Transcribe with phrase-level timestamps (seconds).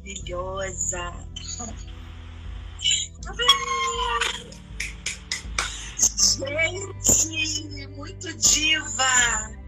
[0.00, 1.12] maravilhosa.
[6.36, 9.04] Gente, muito diva.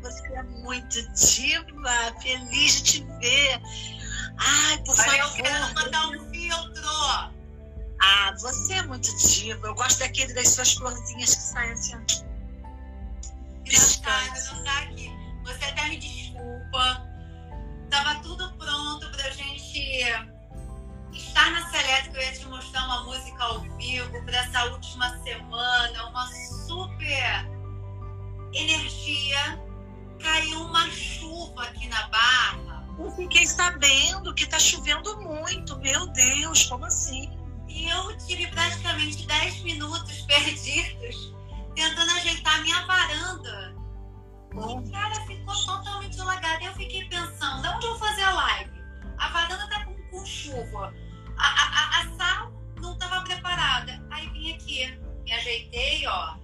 [0.03, 2.21] Você é muito diva.
[2.23, 3.61] Feliz de te ver.
[4.45, 5.39] Ai, por Olha, favor.
[5.39, 6.83] eu quero mandar um filtro.
[8.01, 9.69] Ah, você é muito diva.
[9.69, 11.97] Eu gosto daquele das suas florzinhas que saem assim.
[13.61, 15.11] Engraçado, não tá aqui.
[15.45, 17.07] Você até me desculpa.
[17.91, 19.79] Tava tudo pronto pra gente
[21.13, 25.23] estar na Seleta, que eu ia te mostrar uma música ao vivo para essa última
[25.23, 26.27] semana, uma
[26.67, 27.47] super
[28.55, 29.61] energia.
[30.21, 32.62] Caiu uma chuva aqui na Barra.
[33.03, 35.77] Eu fiquei sabendo que tá chovendo muito.
[35.79, 37.31] Meu Deus, como assim?
[37.69, 41.35] E eu tive praticamente 10 minutos perdidos
[41.75, 43.75] tentando ajeitar a minha varanda.
[44.53, 46.65] E, cara, ficou totalmente alagada.
[46.65, 48.71] Eu fiquei pensando, onde eu vou fazer a live?
[49.19, 50.95] A varanda tá com, com chuva.
[51.39, 54.01] A, a, a, a sala não estava preparada.
[54.11, 56.37] Aí vim aqui, me ajeitei, ó.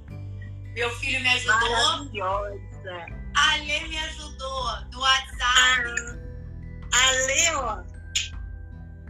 [0.75, 1.71] Meu filho me ajudou.
[1.71, 3.07] Maravilhosa.
[3.37, 6.28] A Lê me ajudou no WhatsApp.
[6.93, 7.83] A Lê, ó.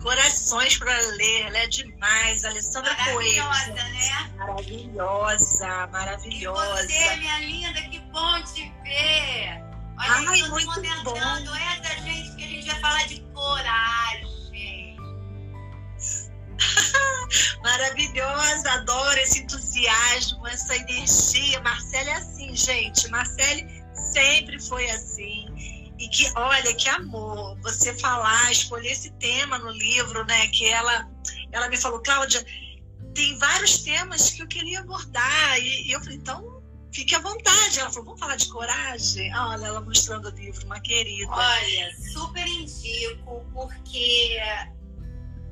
[0.03, 2.45] Corações para ler, ela é demais.
[2.45, 3.45] Alessandra Coelho.
[3.45, 4.33] Maravilhosa, né?
[4.37, 6.87] Maravilhosa, E maravilhosa.
[6.87, 9.61] você, minha linda, que bom te ver.
[9.99, 11.55] Olha Ai, todo muito mundo entrando.
[11.57, 14.97] Essa gente que a gente vai falar de coragem.
[17.63, 21.61] Maravilhosa, adoro esse entusiasmo, essa energia.
[21.61, 23.09] Marcele é assim, gente.
[23.09, 25.47] Marcele sempre foi assim.
[26.09, 30.49] E que, olha, que amor você falar, escolher esse tema no livro, né?
[30.49, 31.07] Que ela,
[31.53, 32.45] ela me falou, Cláudia,
[33.15, 35.59] tem vários temas que eu queria abordar.
[35.59, 37.79] E, e eu falei, então, fique à vontade.
[37.79, 39.35] Ela falou, vamos falar de coragem?
[39.35, 41.31] Olha, ela mostrando o livro, uma querida.
[41.31, 44.41] Olha, super indico, porque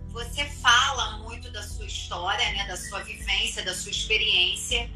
[0.08, 2.66] você fala muito da sua história, né?
[2.66, 4.90] Da sua vivência, da sua experiência.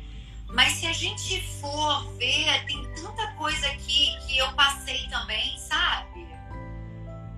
[0.53, 6.29] Mas se a gente for ver, tem tanta coisa aqui que eu passei também, sabe?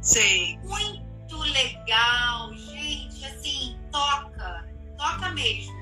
[0.01, 0.59] Sei.
[0.65, 4.69] muito legal, gente, assim, toca,
[4.99, 5.73] toca mesmo.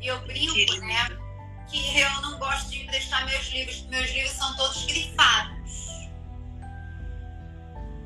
[0.00, 1.08] E eu brinco, Que né,
[1.68, 5.56] que eu não gosto de emprestar meus livros, meus livros são todos grifados.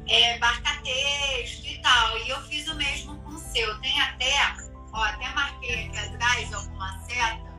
[0.09, 3.79] É, marca texto e tal, e eu fiz o mesmo com o seu.
[3.81, 4.57] Tem até,
[4.93, 7.50] ó, até marquei aqui atrás alguma seta,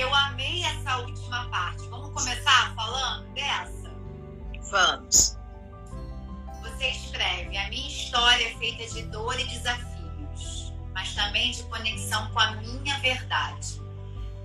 [0.00, 1.86] eu amei essa última parte.
[1.88, 3.92] Vamos começar falando dessa?
[4.70, 5.36] Vamos.
[6.62, 12.30] Você escreve: A minha história é feita de dor e desafios, mas também de conexão
[12.30, 13.80] com a minha verdade,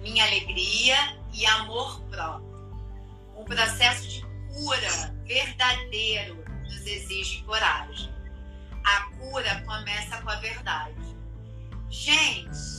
[0.01, 2.47] minha alegria e amor próprio.
[3.37, 4.21] Um processo de
[4.53, 8.13] cura verdadeiro nos exige coragem.
[8.83, 11.17] A cura começa com a verdade.
[11.89, 12.76] Gente,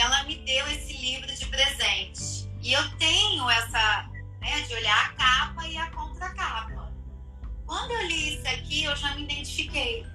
[0.00, 4.08] ela me deu esse livro de presente e eu tenho essa,
[4.40, 6.92] né, de olhar a capa e a contracapa.
[7.66, 10.06] Quando eu li isso aqui, eu já me identifiquei.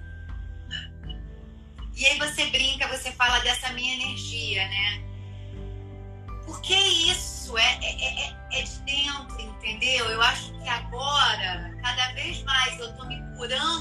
[1.96, 5.04] E aí você brinca, você fala dessa minha energia, né?
[6.44, 10.06] Porque isso é, é, é, é de dentro, entendeu?
[10.06, 13.73] Eu acho que agora, cada vez mais eu tô me curando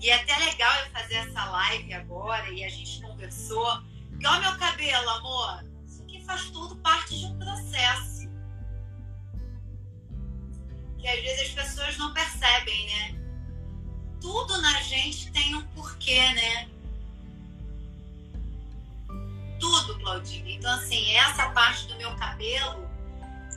[0.00, 3.82] E é até legal eu fazer essa live agora e a gente conversou.
[4.18, 8.28] Que ó meu cabelo, amor, isso aqui faz tudo parte de um processo.
[10.98, 13.20] Que às vezes as pessoas não percebem, né?
[14.20, 16.68] Tudo na gente tem um porquê, né?
[19.58, 20.56] Tudo, Claudinha.
[20.56, 22.88] Então, assim, essa parte do meu cabelo,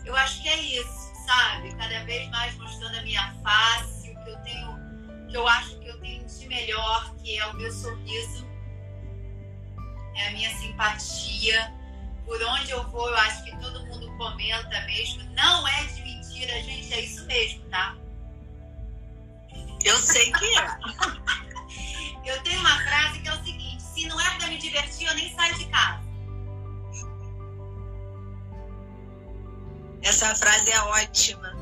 [0.05, 1.73] eu acho que é isso sabe?
[1.75, 4.82] Cada vez mais mostrando a minha face, o que eu tenho,
[5.33, 8.47] que eu acho que eu tenho de melhor, que é o meu sorriso,
[10.15, 11.73] é a minha simpatia.
[12.23, 15.23] Por onde eu vou, eu acho que todo mundo comenta mesmo.
[15.33, 17.95] Não é de mentira, gente, é isso mesmo, tá?
[19.83, 20.77] Eu sei que é.
[22.29, 25.15] Eu tenho uma frase que é o seguinte: se não é pra me divertir, eu
[25.15, 26.01] nem saio de casa.
[30.03, 31.53] Essa frase é ótima.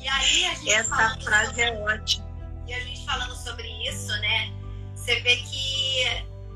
[0.00, 1.62] E Essa frase sobre...
[1.62, 2.28] é ótima.
[2.66, 4.52] E a gente falando sobre isso, né?
[4.94, 6.04] Você vê que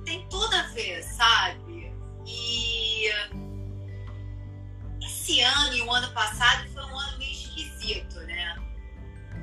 [0.05, 1.93] tem tudo a ver, sabe?
[2.27, 3.09] E
[5.03, 8.57] esse ano e o ano passado foi um ano meio esquisito, né?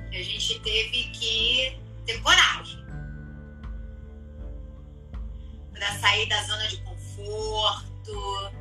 [0.09, 2.79] A gente teve que ter coragem
[5.73, 8.51] para sair da zona de conforto,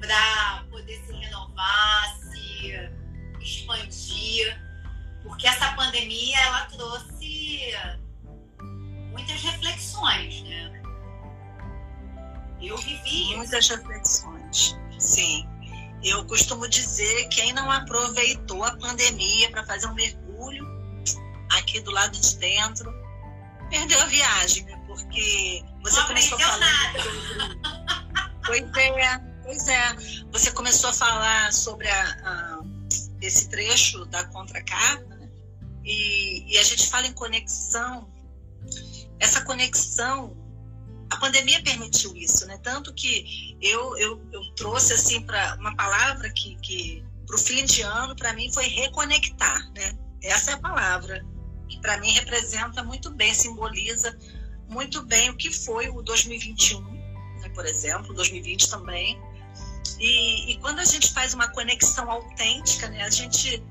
[0.00, 2.90] para poder se renovar, se
[3.40, 4.60] expandir,
[5.22, 7.74] porque essa pandemia ela trouxe
[9.10, 10.82] muitas reflexões, né?
[12.60, 15.48] Eu vivi muitas reflexões, sim.
[16.02, 20.66] Eu costumo dizer que quem não aproveitou a pandemia para fazer um mergulho
[21.50, 22.90] aqui do lado de dentro
[23.70, 24.82] perdeu a viagem, né?
[24.86, 27.86] Porque você não começou a falar sobre.
[28.44, 29.96] Pois é, pois é.
[30.32, 32.59] Você começou a falar sobre a, a,
[33.20, 35.28] esse trecho da contracapa, né?
[35.84, 38.10] e, e a gente fala em conexão.
[39.18, 40.36] Essa conexão
[41.10, 42.58] a pandemia permitiu isso, né?
[42.62, 47.64] Tanto que eu, eu, eu trouxe assim para uma palavra que, que para o fim
[47.64, 49.98] de ano para mim foi reconectar, né?
[50.22, 51.24] Essa é a palavra
[51.68, 54.16] que para mim representa muito bem, simboliza
[54.68, 57.48] muito bem o que foi o 2021, né?
[57.54, 59.20] por exemplo, 2020 também.
[59.98, 63.02] E, e quando a gente faz uma conexão autêntica, né?
[63.02, 63.62] A gente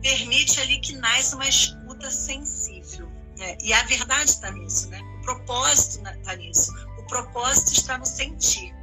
[0.00, 3.10] permite ali que nasça uma escuta sensível.
[3.38, 3.56] Né?
[3.62, 5.00] E a verdade está nisso, né?
[5.24, 6.70] propósito está nisso.
[6.98, 8.74] O propósito está no sentir.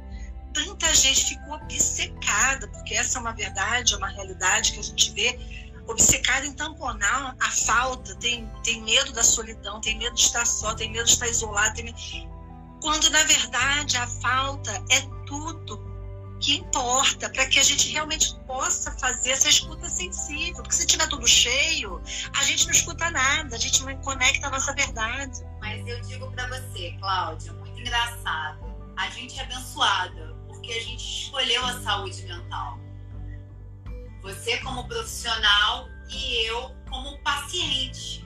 [0.52, 5.10] Tanta gente ficou obcecada, porque essa é uma verdade, é uma realidade que a gente
[5.12, 5.38] vê,
[5.86, 10.74] obcecada em tamponar a falta, tem, tem medo da solidão, tem medo de estar só,
[10.74, 11.94] tem medo de estar isolado, tem...
[12.82, 15.91] quando na verdade a falta é tudo
[16.42, 20.56] que importa para que a gente realmente possa fazer essa escuta sensível.
[20.56, 22.02] Porque se tiver tudo cheio,
[22.36, 25.40] a gente não escuta nada, a gente não conecta a nossa verdade.
[25.60, 28.60] Mas eu digo para você, Cláudia, muito engraçado.
[28.96, 32.78] A gente é abençoada porque a gente escolheu a saúde mental.
[34.22, 38.24] Você como profissional e eu como paciente,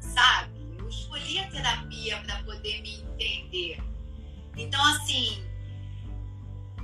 [0.00, 0.76] sabe?
[0.78, 3.82] Eu escolhi a terapia para poder me entender.
[4.56, 5.44] Então, assim,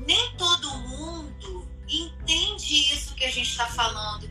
[0.06, 4.28] nem todo mundo entende isso que a gente está falando,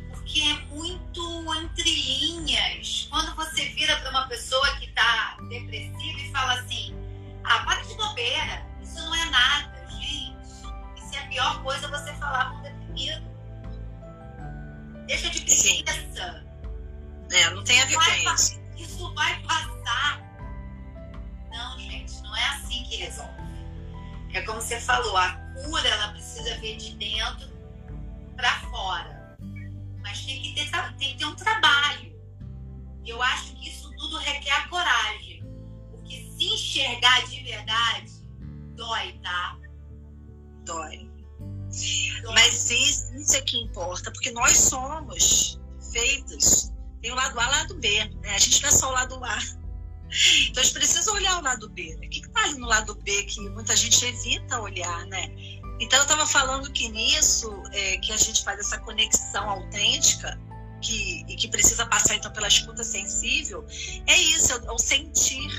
[53.39, 55.31] que muita gente evita olhar, né?
[55.79, 60.37] Então eu estava falando que nisso é, que a gente faz essa conexão autêntica
[60.81, 63.65] que, e que precisa passar então pela escuta sensível,
[64.07, 65.49] é isso, é o sentir.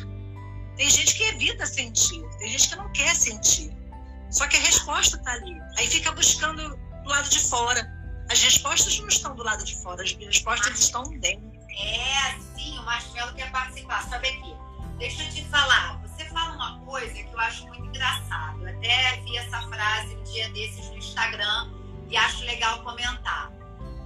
[0.77, 3.75] Tem gente que evita sentir, tem gente que não quer sentir.
[4.31, 5.59] Só que a resposta está ali.
[5.79, 7.99] Aí fica buscando do lado de fora.
[8.31, 11.51] As respostas não estão do lado de fora, as respostas estão dentro.
[11.71, 14.09] É, sim, o Marcelo quer participar.
[14.09, 14.55] Sabe aqui,
[14.99, 16.01] deixa eu te falar.
[16.33, 18.61] Fala uma coisa que eu acho muito engraçado.
[18.63, 21.73] Eu até vi essa frase um dia desses no Instagram
[22.09, 23.51] e acho legal comentar.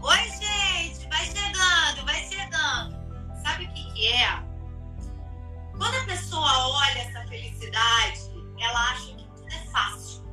[0.03, 2.95] Oi, gente, vai chegando, vai chegando.
[3.43, 4.43] Sabe o que, que é?
[5.77, 8.21] Quando a pessoa olha essa felicidade,
[8.59, 10.25] ela acha que tudo é fácil.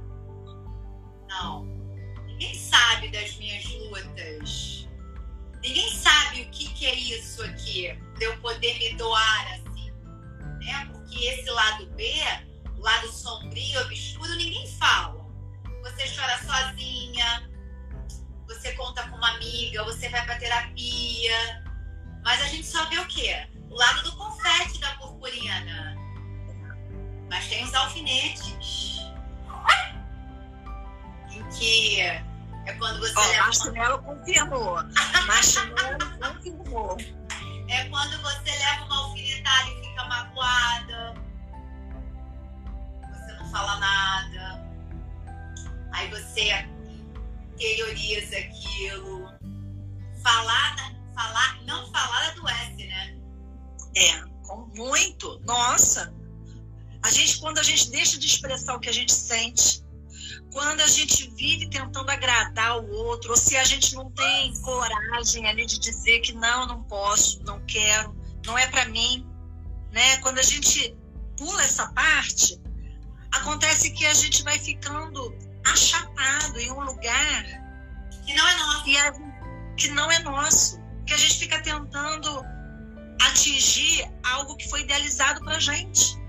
[1.30, 1.64] Não.
[2.26, 4.82] Ninguém sabe das minhas lutas
[5.64, 9.71] Ninguém sabe o que, que é isso aqui, de eu poder me doar assim,
[10.62, 10.90] né?
[10.92, 12.14] Porque esse lado B,
[12.78, 15.22] o lado sombrio, obscuro, ninguém fala.
[15.84, 17.50] Você chora sozinha,
[18.48, 21.64] você conta com uma amiga, você vai para terapia,
[22.24, 23.48] mas a gente só vê o quê?
[23.70, 25.96] O lado do confete da purpurina.
[27.30, 29.00] Mas tem os alfinetes.
[31.32, 33.44] Em que é quando você oh, leva.
[33.44, 34.16] Marshmallow uma...
[34.16, 34.78] confirmou.
[63.22, 67.42] Outro, ou se a gente não tem coragem ali de dizer que não, não posso,
[67.44, 69.26] não quero, não é para mim,
[69.92, 70.18] né?
[70.18, 70.96] Quando a gente
[71.38, 72.60] pula essa parte,
[73.32, 75.34] acontece que a gente vai ficando
[75.66, 77.44] achatado em um lugar
[78.26, 82.44] que não é nosso, a, que não é nosso, que a gente fica tentando
[83.22, 86.20] atingir algo que foi idealizado para gente.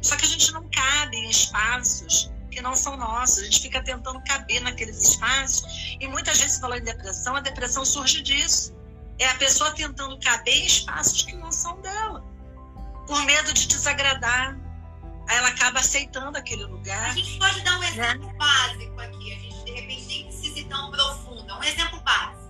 [0.00, 3.38] Só que a gente não cabe em espaços que não são nossos.
[3.38, 5.64] A gente fica tentando caber naqueles espaços.
[5.98, 8.74] E muitas vezes, falando em depressão, a depressão surge disso.
[9.18, 12.22] É a pessoa tentando caber em espaços que não são dela.
[13.06, 14.58] Por medo de desagradar.
[15.28, 17.10] Aí ela acaba aceitando aquele lugar.
[17.10, 18.34] A gente pode dar um exemplo né?
[18.34, 19.32] básico aqui.
[19.32, 21.54] A gente, de repente, nem precisa ir tão profundo.
[21.54, 22.42] Um exemplo básico.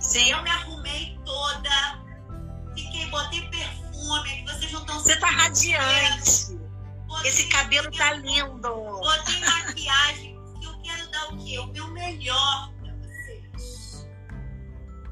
[0.00, 0.30] Sim.
[0.30, 2.02] Eu me arrumei toda,
[2.74, 6.59] fiquei, botei perfume, vocês não estão Você tá radiante.
[7.24, 8.60] Esse cabelo tá lindo.
[8.60, 11.58] Botei maquiagem, porque eu quero dar o quê?
[11.58, 14.08] O meu melhor para vocês.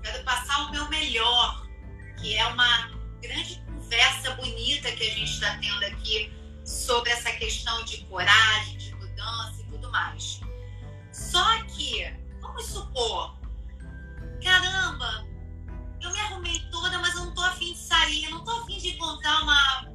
[0.02, 1.66] Quero passar o meu melhor,
[2.18, 2.88] que é uma
[3.20, 6.32] grande conversa bonita que a gente está tendo aqui
[6.64, 10.40] sobre essa questão de coragem, de mudança e tudo mais.
[11.12, 12.04] Só que,
[12.40, 13.36] vamos supor,
[14.42, 15.26] caramba,
[16.00, 18.78] eu me arrumei toda, mas eu não tô afim de sair, eu não tô afim
[18.78, 19.88] de encontrar uma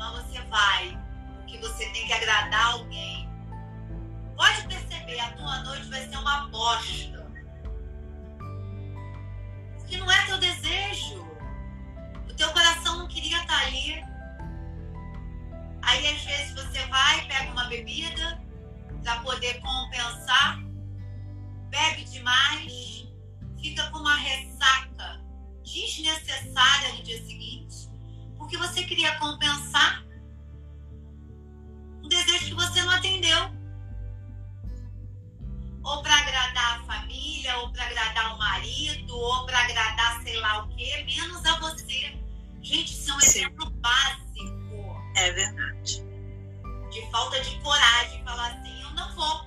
[0.00, 0.98] Mas você vai,
[1.36, 3.28] porque você tem que agradar alguém.
[4.34, 7.30] Pode perceber, a tua noite vai ser uma bosta.
[9.76, 11.22] Porque não é teu desejo.
[12.30, 14.02] O teu coração não queria estar tá ali.
[15.82, 18.42] Aí às vezes você vai, pega uma bebida
[19.02, 20.62] para poder compensar,
[21.68, 23.06] bebe demais,
[23.60, 25.20] fica com uma ressaca
[25.62, 27.89] desnecessária no dia seguinte,
[28.50, 30.04] porque você queria compensar
[32.02, 33.38] um desejo que você não atendeu.
[35.84, 40.64] Ou para agradar a família, ou para agradar o marido, ou para agradar sei lá
[40.64, 42.18] o quê, menos a você.
[42.60, 43.38] Gente, isso é um Sim.
[43.38, 45.00] exemplo básico.
[45.16, 46.04] É verdade.
[46.90, 49.46] De falta de coragem, falar assim, eu não vou.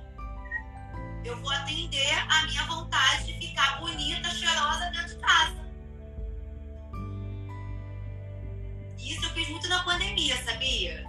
[1.26, 5.63] Eu vou atender a minha vontade de ficar bonita, cheirosa dentro de casa.
[9.04, 11.06] Isso eu fiz muito na pandemia, sabia?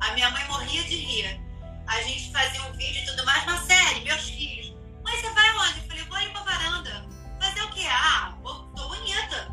[0.00, 1.40] A minha mãe morria de rir.
[1.86, 4.74] A gente fazia um vídeo e tudo mais, uma série, meus filhos.
[5.02, 5.78] Mãe, você vai onde?
[5.78, 7.06] Eu falei, vou ali pra varanda.
[7.40, 7.86] Fazer o quê?
[7.88, 9.50] Ah, tô bonita.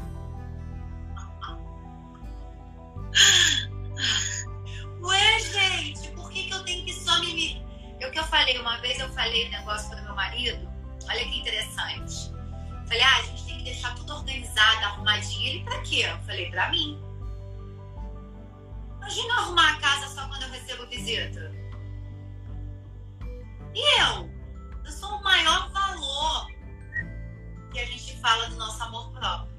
[5.02, 7.66] Ué, gente, por que, que eu tenho que só me.
[7.96, 10.70] O que eu falei, uma vez eu falei um negócio pro meu marido.
[11.10, 12.32] Olha que interessante.
[12.86, 15.48] Falei, ah, a gente deixar tudo organizado, arrumadinho.
[15.48, 16.06] Ele, pra quê?
[16.08, 17.02] Eu falei, pra mim.
[18.98, 21.52] Imagina arrumar a casa só quando eu recebo visita.
[23.74, 24.30] E eu?
[24.86, 26.48] Eu sou o maior valor
[27.72, 29.58] que a gente fala do nosso amor próprio.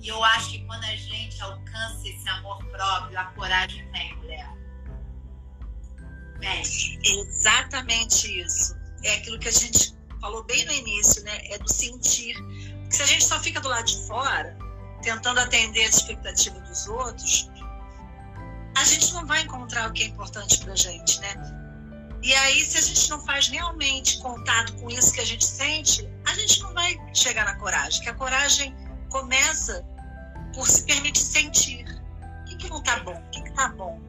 [0.00, 4.48] E eu acho que quando a gente alcança esse amor próprio, a coragem vem, mulher.
[6.38, 6.62] Vem.
[7.02, 8.76] Exatamente isso.
[9.02, 9.85] É aquilo que a gente
[10.36, 11.38] falou bem no início, né?
[11.50, 12.34] É do sentir.
[12.82, 14.56] Porque se a gente só fica do lado de fora,
[15.02, 17.50] tentando atender a expectativa dos outros,
[18.76, 21.34] a gente não vai encontrar o que é importante pra gente, né?
[22.22, 26.08] E aí, se a gente não faz realmente contato com isso que a gente sente,
[26.26, 28.02] a gente não vai chegar na coragem.
[28.02, 28.74] Que a coragem
[29.10, 29.84] começa
[30.52, 31.84] por se permitir sentir.
[32.42, 33.14] O que, que não tá bom?
[33.14, 34.00] O que, que tá bom?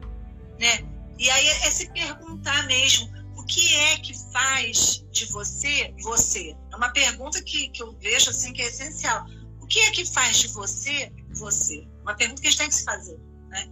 [0.58, 0.84] Né?
[1.18, 3.17] E aí é se perguntar mesmo
[3.48, 6.54] que é que faz de você você?
[6.70, 9.26] É uma pergunta que, que eu vejo assim que é essencial.
[9.60, 11.88] O que é que faz de você você?
[12.02, 13.66] Uma pergunta que a gente tem que se fazer, né?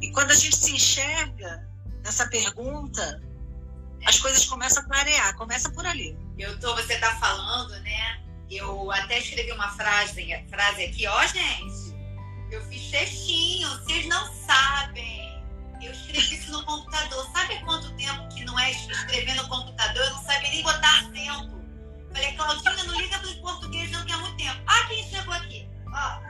[0.00, 1.66] E quando a gente se enxerga
[2.04, 3.22] nessa pergunta,
[4.04, 6.18] as coisas começam a clarear, começa por ali.
[6.36, 8.20] Eu tô, você tá falando, né?
[8.50, 11.92] Eu até escrevi uma frase, frase aqui, ó, gente.
[12.50, 15.11] Eu fiz textinho, vocês não sabem
[15.86, 17.26] eu escrevi isso no computador.
[17.32, 20.02] Sabe quanto tempo que não é escrever no computador?
[20.02, 21.62] Eu não sabia nem botar acento.
[22.12, 24.62] Falei, Claudinha, não liga para os portugueses não, que há muito tempo.
[24.66, 25.68] Ah, quem chegou aqui?
[25.94, 26.20] Ó,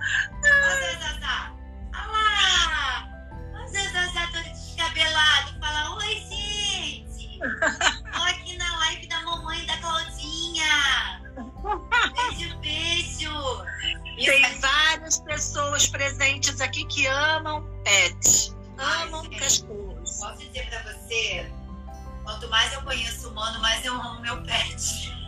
[0.43, 1.55] Zé Zazá.
[1.93, 3.67] Ah lá!
[3.69, 5.61] Zé Zazá todo descabelado.
[5.61, 7.39] Fala, oi, gente.
[7.39, 11.21] Tô aqui na live da mamãe da Claudinha.
[12.15, 13.65] Beijo, beijo.
[14.17, 20.19] Tem várias pessoas presentes aqui que amam pet amam cachorros.
[20.19, 21.51] Posso dizer pra você,
[22.25, 25.13] quanto mais eu conheço o humano, mais eu amo meu pet.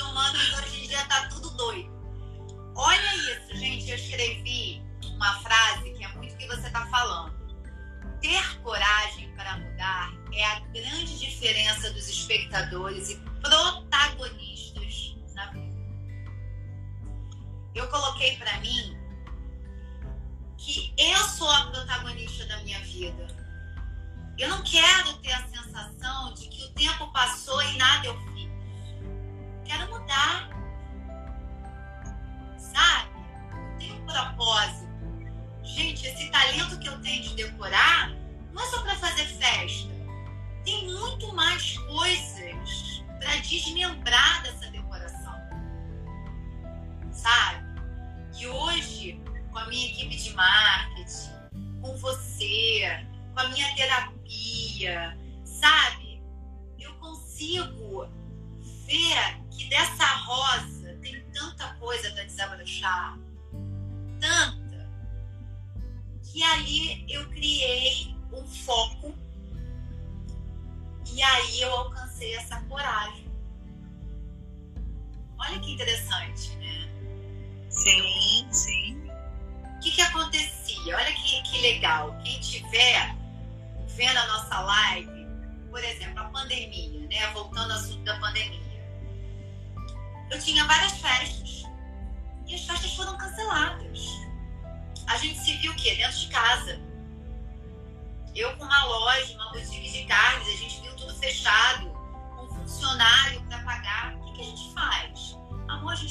[0.00, 1.90] O humanos hoje em dia tá tudo doido.
[2.74, 7.32] Olha isso, gente, eu escrevi uma frase que é muito o que você tá falando.
[8.20, 13.16] Ter coragem para mudar é a grande diferença dos espectadores e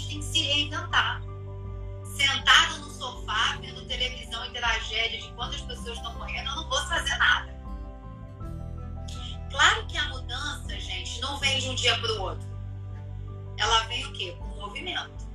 [0.02, 1.22] gente tem que se reinventar
[2.04, 6.82] sentado no sofá, vendo televisão e tragédia de quantas pessoas estão morrendo, eu não vou
[6.88, 7.52] fazer nada.
[9.50, 12.48] Claro que a mudança, gente, não vem de um dia para o outro.
[13.58, 14.36] Ela vem o quê?
[14.40, 15.30] Com movimento.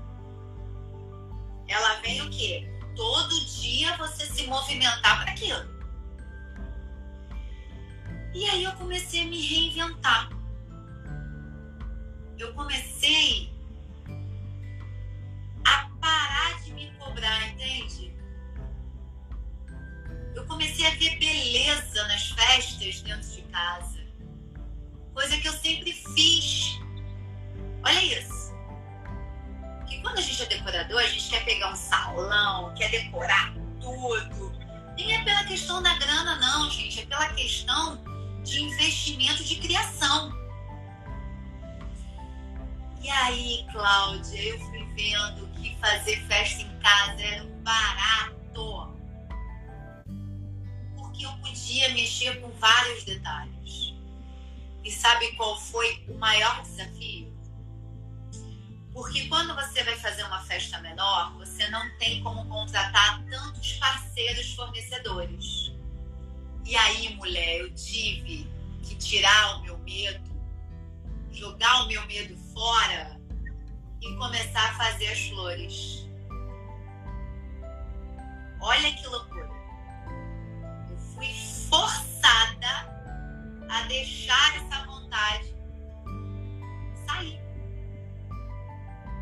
[1.68, 2.68] Ela vem o quê?
[2.94, 5.76] Todo dia você se movimentar para aquilo.
[8.34, 10.30] E aí eu comecei a me reinventar.
[12.38, 13.55] Eu comecei
[17.24, 18.14] entende?
[20.34, 24.06] Eu comecei a ver beleza nas festas dentro de casa.
[25.14, 26.78] Coisa que eu sempre fiz.
[27.82, 28.54] Olha isso.
[29.88, 34.52] Que quando a gente é decorador, a gente quer pegar um salão, quer decorar tudo.
[34.96, 37.00] Nem é pela questão da grana, não, gente.
[37.00, 38.02] É pela questão
[38.42, 40.32] de investimento de criação.
[43.00, 48.94] E aí, Cláudia, eu fui vendo que fazer festa em casa era barato.
[50.96, 53.94] Porque eu podia mexer com vários detalhes.
[54.84, 57.34] E sabe qual foi o maior desafio?
[58.92, 64.54] Porque quando você vai fazer uma festa menor, você não tem como contratar tantos parceiros
[64.54, 65.72] fornecedores.
[66.64, 68.48] E aí, mulher, eu tive
[68.84, 70.30] que tirar o meu medo,
[71.32, 73.20] jogar o meu medo fora
[74.00, 76.05] e começar a fazer as flores.
[78.60, 79.50] Olha que loucura.
[80.90, 81.32] Eu fui
[81.68, 82.96] forçada
[83.68, 85.54] a deixar essa vontade
[87.06, 87.40] sair.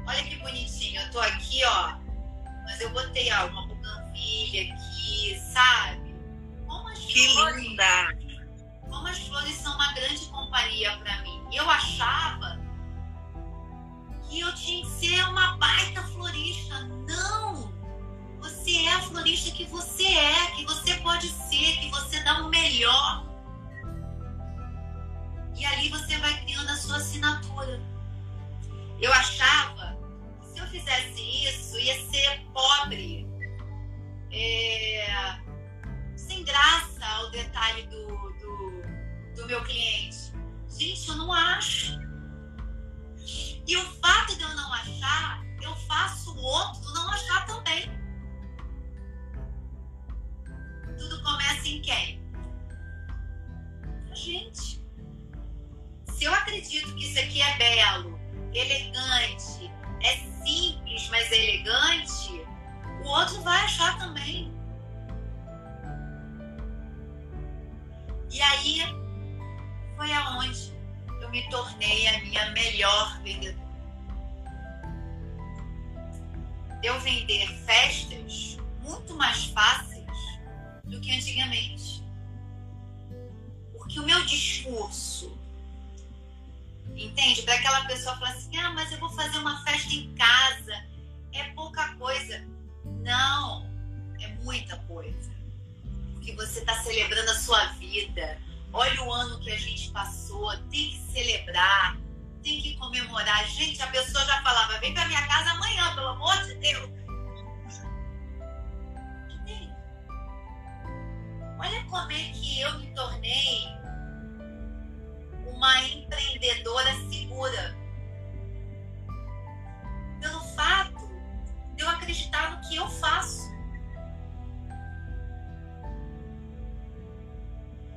[0.06, 1.00] Olha que bonitinho.
[1.00, 1.96] Eu tô aqui, ó.
[2.64, 6.14] Mas eu botei ó, uma buganvilha aqui, sabe?
[6.66, 8.23] Como as que flores, linda!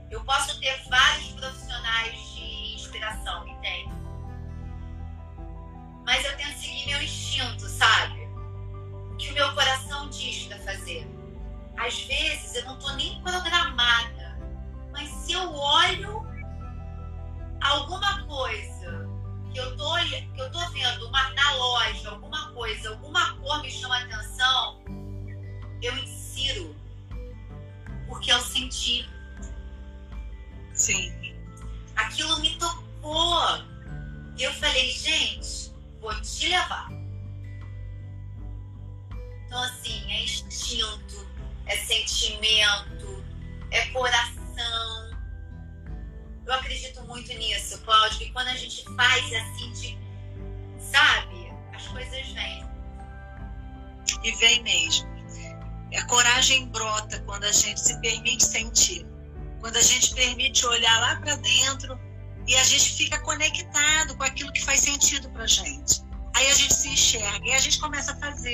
[0.09, 0.46] Eu posso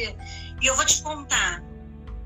[0.03, 0.15] fazer.
[0.61, 1.63] E eu vou te contar,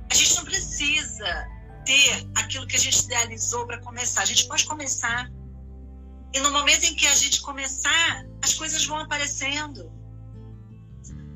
[0.10, 1.48] a gente não precisa
[1.86, 4.22] ter aquilo que a gente idealizou para começar.
[4.22, 5.30] A gente pode começar.
[6.34, 9.92] E no momento em que a gente começar, as coisas vão aparecendo.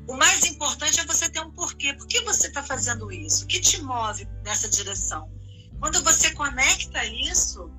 [0.08, 1.94] O mais importante é você ter um porquê.
[1.94, 3.44] Por que você está fazendo isso?
[3.44, 5.30] O que te move nessa direção?
[5.80, 7.70] Quando você conecta isso,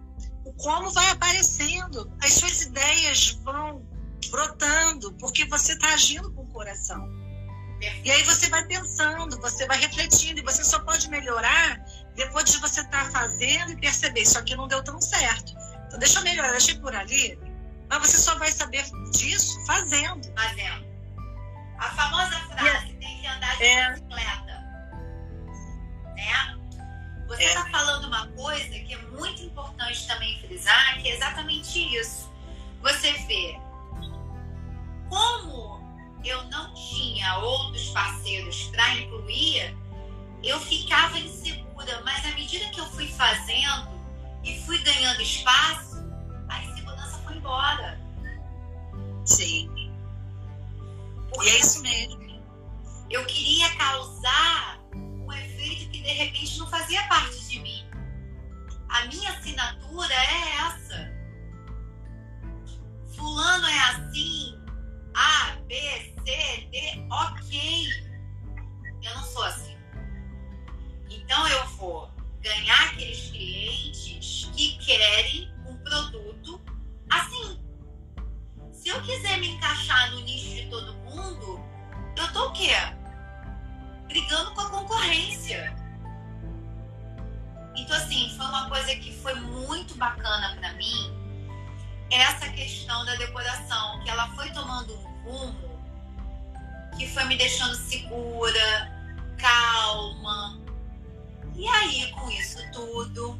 [0.45, 2.11] o como vai aparecendo.
[2.21, 3.85] As suas ideias vão
[4.31, 7.22] brotando, porque você está agindo com o coração.
[8.03, 11.83] E aí você vai pensando, você vai refletindo, e você só pode melhorar
[12.15, 15.53] depois de você estar tá fazendo e perceber, isso aqui não deu tão certo.
[15.87, 17.39] Então deixa eu melhorar, deixa eu por ali.
[17.89, 20.33] Mas você só vai saber disso fazendo.
[20.35, 20.85] Fazendo.
[21.77, 23.91] A famosa frase, tem que andar de é.
[23.91, 24.63] bicicleta.
[26.15, 26.59] Né?
[27.27, 27.71] Você está é.
[27.71, 32.31] falando uma coisa que é muito importante também frisar, que é exatamente isso.
[32.81, 33.59] Você vê
[35.09, 35.62] como
[36.23, 39.75] eu não tinha outros parceiros para incluir,
[40.41, 42.01] eu ficava insegura.
[42.03, 43.89] Mas à medida que eu fui fazendo
[44.43, 46.03] e fui ganhando espaço,
[46.49, 47.99] a insegurança foi embora.
[49.25, 49.69] Sim.
[51.29, 52.23] Porque e é isso mesmo.
[53.09, 57.85] Eu queria causar um efeito que de repente não fazia parte de mim.
[58.89, 61.13] A minha assinatura é essa.
[63.15, 64.62] Fulano é assim,
[65.15, 68.13] A, B, C, D, ok.
[69.01, 69.75] Eu não sou assim.
[71.09, 76.61] Então eu vou ganhar aqueles clientes que querem um produto
[77.09, 77.59] assim.
[78.71, 81.59] Se eu quiser me encaixar no nicho de todo mundo,
[82.17, 82.71] eu tô o quê?
[84.07, 85.73] Brigando com a concorrência.
[87.75, 91.22] Então, assim, foi uma coisa que foi muito bacana para mim,
[92.21, 95.73] essa questão da decoração, que ela foi tomando um rumo
[96.97, 98.91] que foi me deixando segura,
[99.37, 100.59] calma.
[101.55, 103.39] E aí, com isso tudo,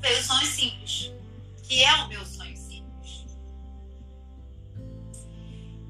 [0.00, 1.12] veio o sonho simples,
[1.62, 3.26] que é o meu sonho simples.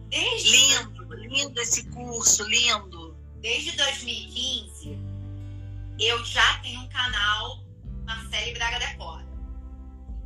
[0.09, 3.17] Desde lindo, lindo esse curso, lindo.
[3.41, 4.99] Desde 2015,
[5.99, 7.63] eu já tenho um canal
[8.07, 9.24] Marcele Braga Decora.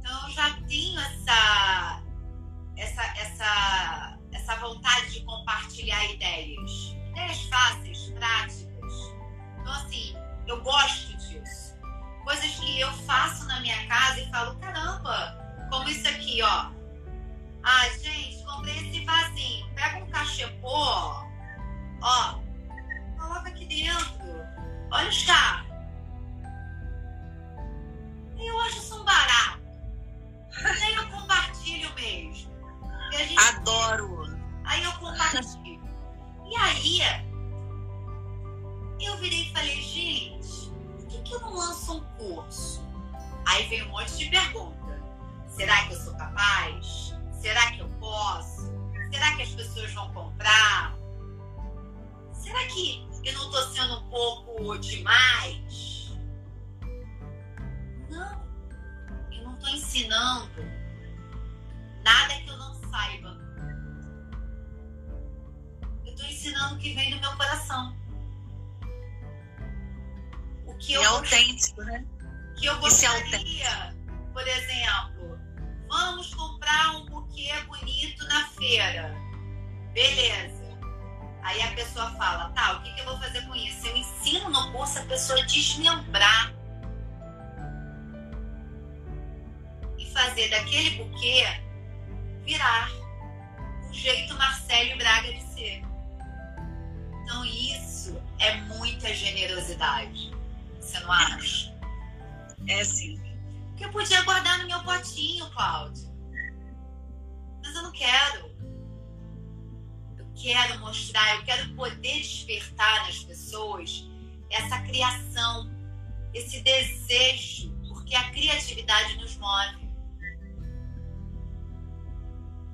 [0.08, 2.02] Então, eu já tenho essa,
[2.78, 6.94] essa, essa essa vontade de compartilhar ideias.
[7.10, 7.97] Ideias fáceis,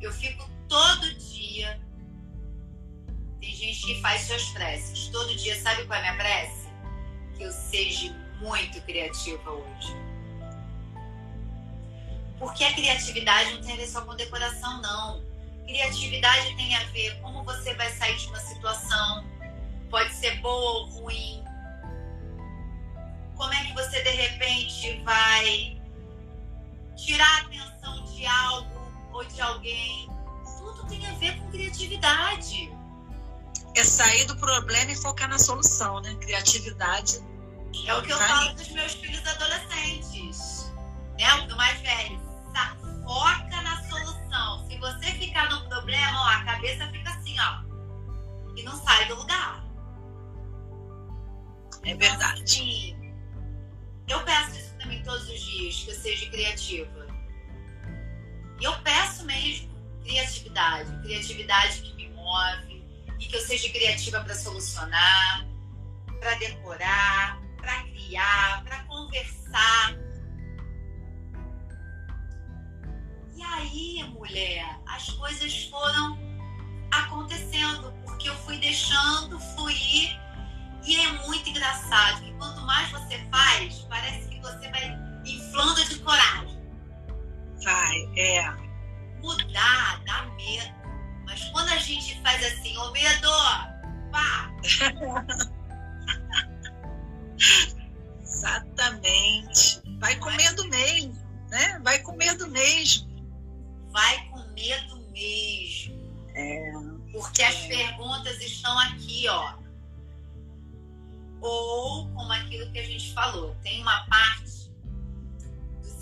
[0.04, 1.80] Eu fico todo dia.
[3.40, 5.08] Tem gente que faz suas preces.
[5.08, 6.68] Todo dia, sabe qual é a minha prece?
[7.36, 9.94] Que eu seja muito criativa hoje.
[12.38, 15.34] Porque a criatividade não tem a ver só com decoração, não
[15.66, 19.26] Criatividade tem a ver como você vai sair de uma situação,
[19.88, 21.42] pode ser boa ou ruim.
[23.34, 25.80] Como é que você de repente vai
[26.96, 28.73] tirar a atenção de algo
[29.14, 30.10] ou de alguém?
[30.58, 32.76] Tudo tem a ver com criatividade.
[33.76, 36.14] É sair do problema e focar na solução, né?
[36.16, 37.20] Criatividade.
[37.86, 40.72] É o que eu falo dos meus filhos adolescentes,
[41.18, 41.32] né?
[41.34, 42.22] O mais velho.
[43.04, 44.66] Foca na solução.
[44.66, 47.62] Se você ficar no problema, ó, a cabeça fica assim, ó.
[48.56, 49.62] E não sai do lugar.
[51.84, 52.40] É verdade.
[52.40, 53.14] Então, assim,
[54.08, 57.03] eu peço isso também todos os dias, que eu seja criativa.
[58.64, 59.68] E eu peço mesmo
[60.02, 62.82] criatividade, criatividade que me move
[63.20, 65.46] e que eu seja criativa para solucionar,
[66.18, 69.94] para decorar, para criar, para conversar,
[73.44, 76.18] aí, mulher, as coisas foram
[76.90, 80.18] acontecendo, porque eu fui deixando fluir.
[80.86, 85.98] E é muito engraçado que quanto mais você faz, parece que você vai inflando de
[85.98, 86.63] coragem.
[87.62, 88.50] Vai, é.
[89.20, 90.74] Mudar dá medo.
[91.24, 93.28] Mas quando a gente faz assim, ô medo,
[94.12, 94.50] pá!
[98.22, 99.80] Exatamente.
[99.98, 101.14] Vai com medo mesmo,
[101.48, 101.80] né?
[101.82, 103.14] Vai com medo mesmo
[103.94, 105.94] vai com medo mesmo.
[106.34, 106.72] É,
[107.12, 109.54] porque as perguntas estão aqui, ó.
[111.40, 114.63] Ou, como aquilo que a gente falou, tem uma parte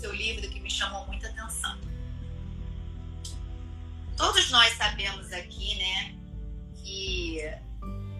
[0.03, 1.79] seu livro que me chamou muita atenção.
[4.17, 6.13] Todos nós sabemos aqui, né,
[6.75, 7.39] que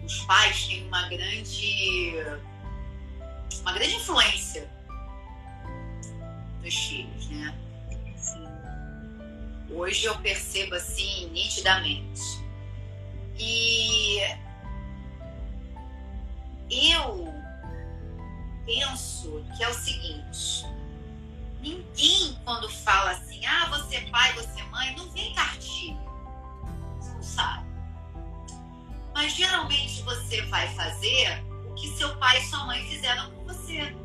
[0.02, 2.14] os pais têm uma grande
[3.60, 4.66] uma grande influência
[6.62, 7.54] nos filhos, né?
[9.68, 12.22] Hoje eu percebo assim nitidamente.
[13.36, 14.20] E
[16.70, 17.28] eu
[18.64, 20.63] penso que é o seguinte:
[21.64, 25.98] ninguém, quando fala assim, ah, você é pai, você é mãe, não vem cartilha.
[27.00, 27.64] Você não sabe.
[29.14, 33.96] Mas geralmente você vai fazer o que seu pai e sua mãe fizeram com você.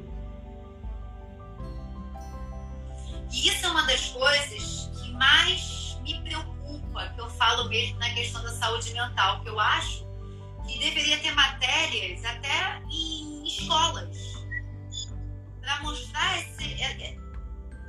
[3.32, 8.41] E isso é uma das coisas mais me preocupa, que eu falo mesmo na questão
[8.41, 10.08] da saúde mental, que eu acho
[10.65, 14.17] que deveria ter matérias até em escolas
[15.60, 17.29] para mostrar esse, é, é,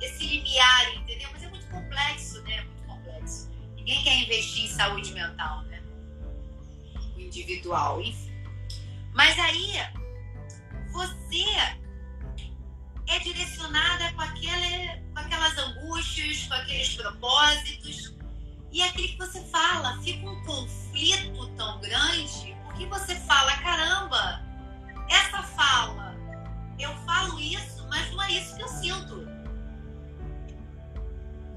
[0.01, 1.29] esse limiar, entendeu?
[1.31, 2.61] Mas é muito complexo, né?
[2.63, 3.49] Muito complexo.
[3.75, 5.81] Ninguém quer investir em saúde mental, né?
[7.15, 8.31] O individual, enfim.
[9.13, 9.73] Mas aí,
[10.91, 11.45] você
[13.07, 18.13] é direcionada com, aquele, com aquelas angústias, com aqueles propósitos.
[18.71, 24.41] E é aquilo que você fala, fica um conflito tão grande, porque você fala, caramba,
[25.09, 26.15] essa fala,
[26.79, 29.30] eu falo isso, mas não é isso que eu sinto.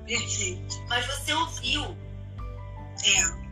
[0.06, 0.84] Perfeito.
[0.88, 1.96] Mas você ouviu.
[3.04, 3.44] É.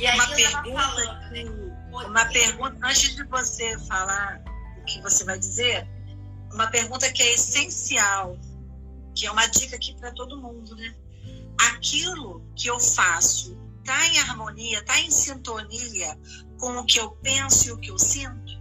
[0.00, 1.44] E aí uma pergunta, falando, né?
[2.06, 4.42] uma pergunta, antes de você falar
[4.80, 5.86] o que você vai dizer,
[6.52, 8.36] uma pergunta que é essencial,
[9.14, 10.94] que é uma dica aqui para todo mundo, né?
[11.74, 16.18] Aquilo que eu faço está em harmonia, está em sintonia
[16.58, 18.60] com o que eu penso e o que eu sinto?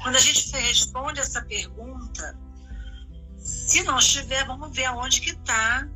[0.00, 2.38] Quando a gente responde essa pergunta,
[3.66, 5.88] Se não estiver, vamos ver aonde que está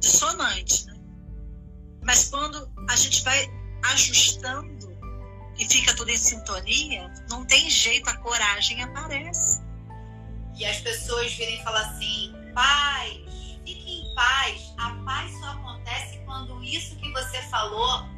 [0.00, 0.84] dissonante.
[0.86, 0.98] Né?
[2.02, 3.48] Mas quando a gente vai
[3.84, 4.98] ajustando
[5.56, 9.62] e fica tudo em sintonia, não tem jeito, a coragem aparece.
[10.56, 13.12] E as pessoas virem falar assim, paz,
[13.64, 14.74] fique em paz.
[14.78, 18.08] A paz só acontece quando isso que você falou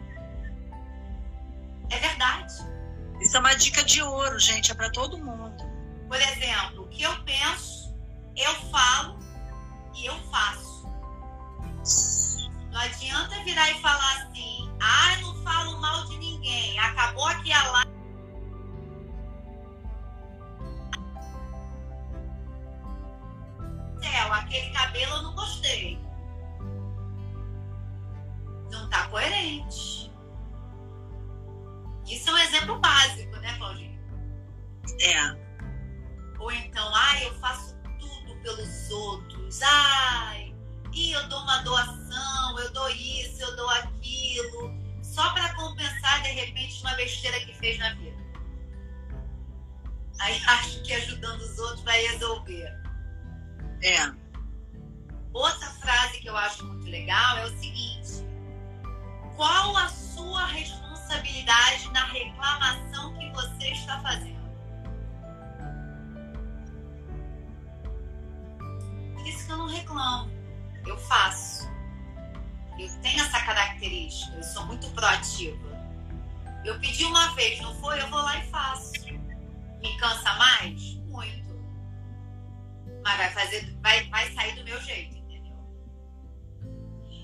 [1.90, 2.54] é verdade.
[3.20, 5.68] Isso é uma dica de ouro, gente, é para todo mundo.
[6.08, 7.79] Por exemplo, o que eu penso,
[8.36, 9.18] eu falo
[9.94, 10.88] e eu faço.
[12.70, 17.70] Não adianta virar e falar assim, ah, não falo mal de ninguém, acabou aqui a
[17.72, 17.90] live.
[24.00, 25.98] Céu, aquele cabelo eu não gostei.
[28.70, 30.10] Não tá coerente.
[32.06, 33.98] Isso é um exemplo básico, né, Paulinho?
[35.00, 35.50] É.
[36.38, 37.79] Ou então, ai, eu faço
[38.42, 39.60] pelos outros.
[39.62, 40.54] Ai,
[40.92, 46.28] e eu dou uma doação, eu dou isso, eu dou aquilo, só para compensar de
[46.28, 48.18] repente uma besteira que fez na vida.
[50.20, 52.68] Aí acho que ajudando os outros vai resolver.
[53.82, 54.12] É.
[55.32, 58.26] Outra frase que eu acho muito legal é o seguinte:
[59.36, 64.39] qual a sua responsabilidade na reclamação que você está fazendo?
[69.20, 70.40] Por isso que eu não reclamo
[70.86, 71.68] eu faço.
[72.78, 75.70] Eu tenho essa característica, eu sou muito proativa.
[76.64, 78.00] Eu pedi uma vez, não foi?
[78.00, 78.92] Eu vou lá e faço.
[79.02, 80.94] Me cansa mais?
[81.06, 81.50] Muito.
[83.02, 85.58] Mas vai fazer, vai, vai sair do meu jeito, entendeu?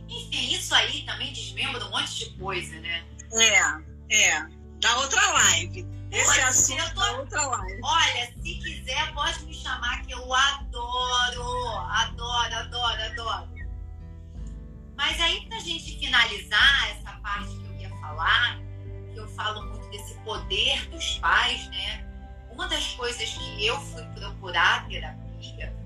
[0.08, 3.04] Enfim, isso aí também desmembra um monte de coisa, né?
[3.32, 4.46] É, é.
[4.80, 5.86] Da outra live.
[6.10, 7.00] Esse assunto tô...
[7.00, 7.80] da outra live.
[7.82, 13.56] Olha, se quiser, pode me chamar que eu adoro, adoro, adoro, adoro.
[14.96, 18.58] Mas aí, para a gente finalizar essa parte que eu ia falar,
[19.12, 22.06] que eu falo muito desse poder dos pais, né?
[22.50, 25.76] Uma das coisas que eu fui procurar terapia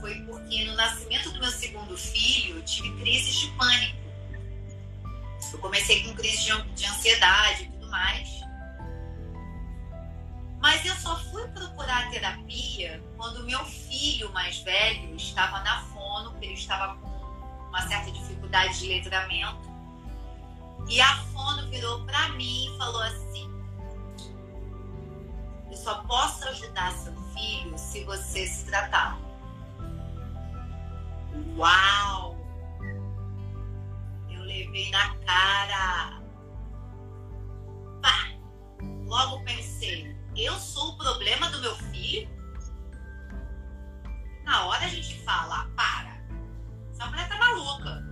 [0.00, 4.00] foi porque no nascimento do meu segundo filho eu tive crises de pânico.
[5.52, 8.40] Eu comecei com crise de ansiedade e tudo mais.
[10.60, 16.52] Mas eu só fui procurar terapia quando meu filho mais velho estava na fono, ele
[16.52, 17.08] estava com
[17.68, 19.70] uma certa dificuldade de letramento.
[20.88, 23.50] E a fono virou para mim e falou assim:
[25.70, 29.18] Eu só posso ajudar seu filho se você se tratar.
[31.56, 32.36] Uau!
[34.28, 36.20] Eu levei na cara.
[38.02, 38.32] Pá!
[39.06, 42.28] Logo pensei: Eu sou o problema do meu filho?
[44.44, 46.20] Na hora a gente fala: Para
[47.00, 48.04] essa mulher tá maluca.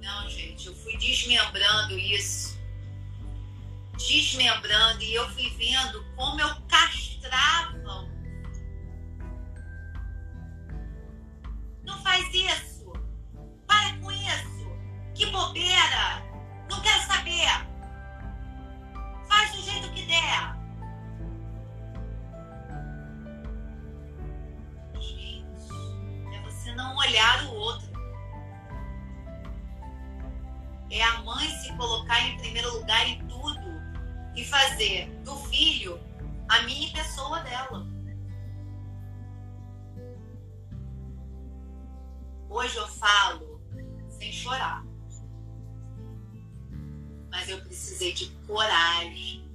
[0.00, 2.58] Não, gente, eu fui desmembrando isso.
[3.98, 8.08] Desmembrando e eu fui vendo como eu castrava.
[11.82, 12.92] Não faz isso.
[13.66, 14.70] Para com isso.
[15.14, 16.22] Que bobeira.
[16.70, 17.48] Não quero saber.
[19.28, 20.59] Faz do jeito que der.
[26.80, 27.90] Não olhar o outro.
[30.90, 33.60] É a mãe se colocar em primeiro lugar em tudo
[34.34, 36.00] e fazer do filho
[36.48, 37.86] a mini pessoa dela.
[42.48, 43.60] Hoje eu falo
[44.08, 44.84] sem chorar.
[47.30, 49.48] Mas eu precisei de coragem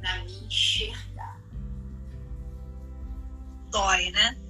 [0.00, 1.40] para me enxergar.
[3.70, 4.41] Dói, né?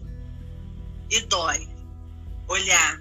[1.13, 1.69] E dói
[2.49, 2.99] olhar.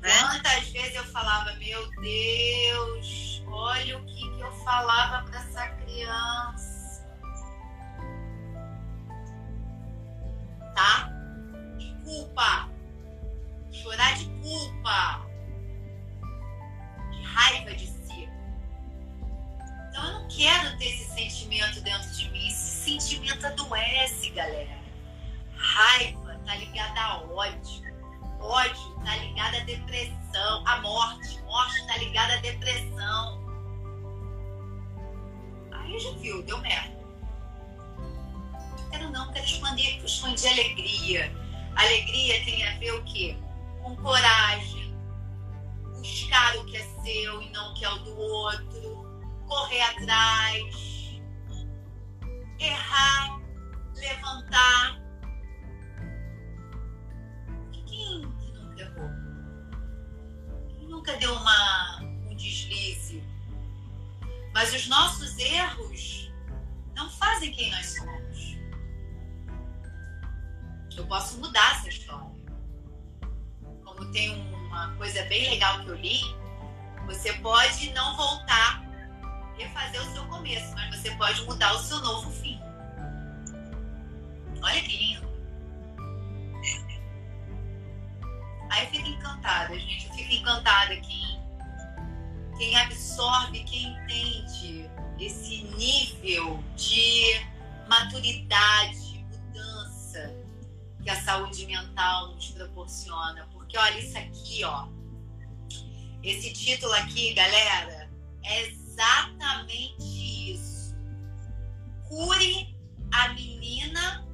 [0.00, 0.12] Né?
[0.20, 7.08] Quantas vezes eu falava, meu Deus, olha o que, que eu falava para essa criança.
[10.74, 11.10] Tá?
[11.78, 12.68] De culpa.
[13.72, 15.26] Chorar de culpa.
[17.10, 18.28] De raiva de si.
[19.88, 22.48] Então eu não quero ter esse sentimento dentro de mim.
[22.48, 24.78] Esse sentimento adoece, galera.
[25.56, 27.82] Raiva está ligada a ódio.
[28.40, 31.38] Ódio está ligado à depressão, à morte.
[31.42, 33.44] Morte está ligada à depressão.
[35.72, 36.96] Aí já viu, deu merda.
[38.90, 41.36] Quero não, quero expandir, expandir alegria.
[41.76, 43.36] Alegria tem a ver o quê?
[43.82, 44.94] Com coragem,
[45.98, 51.20] buscar o que é seu e não o que é o do outro, correr atrás,
[52.58, 53.40] errar,
[53.94, 55.07] levantar,
[58.78, 59.10] terror.
[60.88, 63.22] Nunca deu uma, um deslize.
[64.54, 66.32] Mas os nossos erros
[66.94, 68.56] não fazem quem nós somos.
[70.96, 72.26] Eu posso mudar essa história.
[73.84, 74.30] Como tem
[74.66, 76.20] uma coisa bem legal que eu li,
[77.06, 78.82] você pode não voltar
[79.58, 82.60] e fazer o seu começo, mas você pode mudar o seu novo fim.
[84.60, 85.27] Olha que lindo.
[89.48, 90.06] Encantada, gente.
[90.06, 91.40] Eu fico encantada quem,
[92.58, 97.46] quem absorve, quem entende esse nível de
[97.88, 100.34] maturidade, mudança
[101.02, 103.48] que a saúde mental nos proporciona.
[103.52, 104.88] Porque olha isso aqui, ó.
[106.22, 108.10] Esse título aqui, galera,
[108.44, 110.94] é exatamente isso.
[112.06, 112.76] Cure
[113.12, 114.26] a menina,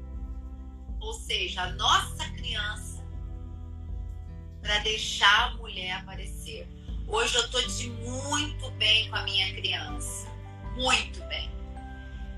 [1.01, 2.94] ou seja, a nossa criança
[4.65, 6.67] para deixar a mulher aparecer.
[7.07, 10.27] Hoje eu tô de muito bem com a minha criança,
[10.75, 11.51] muito bem.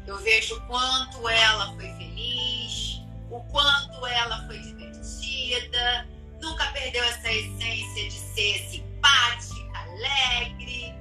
[0.05, 3.01] Eu vejo quanto ela foi feliz,
[3.31, 6.09] o quanto ela foi divertida,
[6.43, 10.93] nunca perdeu essa essência de ser simpática, alegre.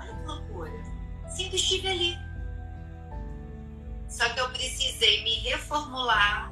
[0.00, 0.72] Olha que loucura.
[1.28, 2.18] Sempre estive ali.
[4.08, 6.51] Só que eu precisei me reformular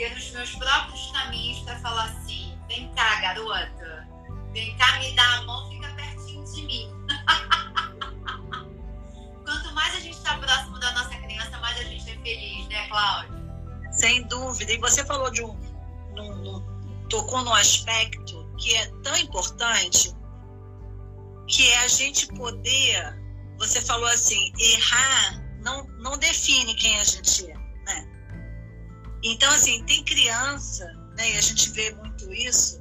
[0.00, 4.08] ter os meus próprios caminhos para falar assim: vem cá, garota,
[4.50, 6.90] vem cá, me dá a mão, fica pertinho de mim.
[9.44, 12.88] Quanto mais a gente está próximo da nossa criança, mais a gente é feliz, né,
[12.88, 13.38] Cláudia?
[13.92, 14.72] Sem dúvida.
[14.72, 15.54] E você falou de um.
[16.14, 20.16] Num, num, tocou num aspecto que é tão importante,
[21.46, 23.20] que é a gente poder.
[23.58, 27.59] Você falou assim: errar não, não define quem a gente é.
[29.22, 32.80] Então, assim, tem criança, né, e a gente vê muito isso,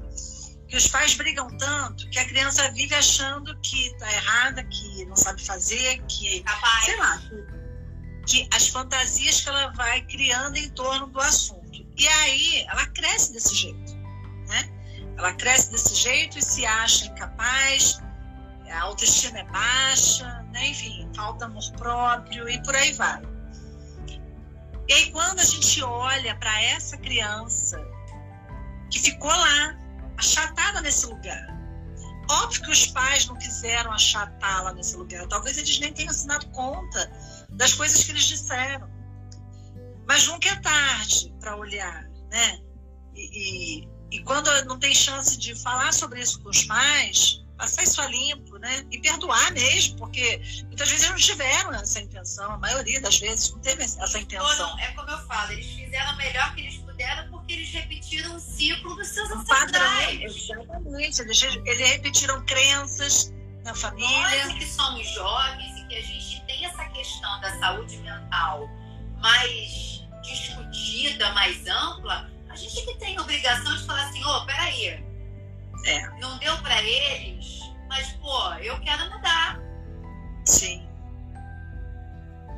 [0.67, 5.15] que os pais brigam tanto que a criança vive achando que tá errada, que não
[5.15, 6.85] sabe fazer, que, Capaz.
[6.85, 7.17] sei lá,
[8.27, 11.59] que, que as fantasias que ela vai criando em torno do assunto.
[11.97, 13.95] E aí ela cresce desse jeito,
[14.47, 14.69] né?
[15.17, 17.99] Ela cresce desse jeito e se acha incapaz,
[18.71, 20.67] a autoestima é baixa, né?
[20.67, 23.21] enfim, falta amor próprio e por aí vai.
[24.89, 27.79] E aí, quando a gente olha para essa criança
[28.89, 29.77] que ficou lá,
[30.17, 31.45] achatada nesse lugar,
[32.27, 35.27] óbvio que os pais não quiseram achatá-la nesse lugar.
[35.27, 37.11] Talvez eles nem tenham se dado conta
[37.51, 38.89] das coisas que eles disseram.
[40.07, 42.59] Mas nunca é tarde para olhar, né?
[43.13, 47.83] E, e, e quando não tem chance de falar sobre isso com os pais, passar
[47.83, 48.85] isso a limpo, né?
[48.89, 53.51] E perdoar mesmo, porque muitas vezes eles não tiveram essa intenção, a maioria das vezes
[53.51, 54.69] não teve essa intenção.
[54.69, 58.35] Não, é como eu falo, eles fizeram o melhor que eles puderam porque eles repetiram
[58.35, 61.21] o ciclo dos seus um padrão, exatamente.
[61.21, 63.33] Eles, eles repetiram crenças
[63.65, 64.45] na família.
[64.45, 68.69] Nós que somos jovens e que a gente tem essa questão da saúde mental
[69.17, 74.45] mais discutida, mais ampla, a gente que tem a obrigação de falar assim, ô, oh,
[74.45, 75.08] peraí,
[75.85, 76.09] é.
[76.19, 79.59] Não deu para eles, mas, pô, eu quero mudar.
[80.45, 80.87] Sim.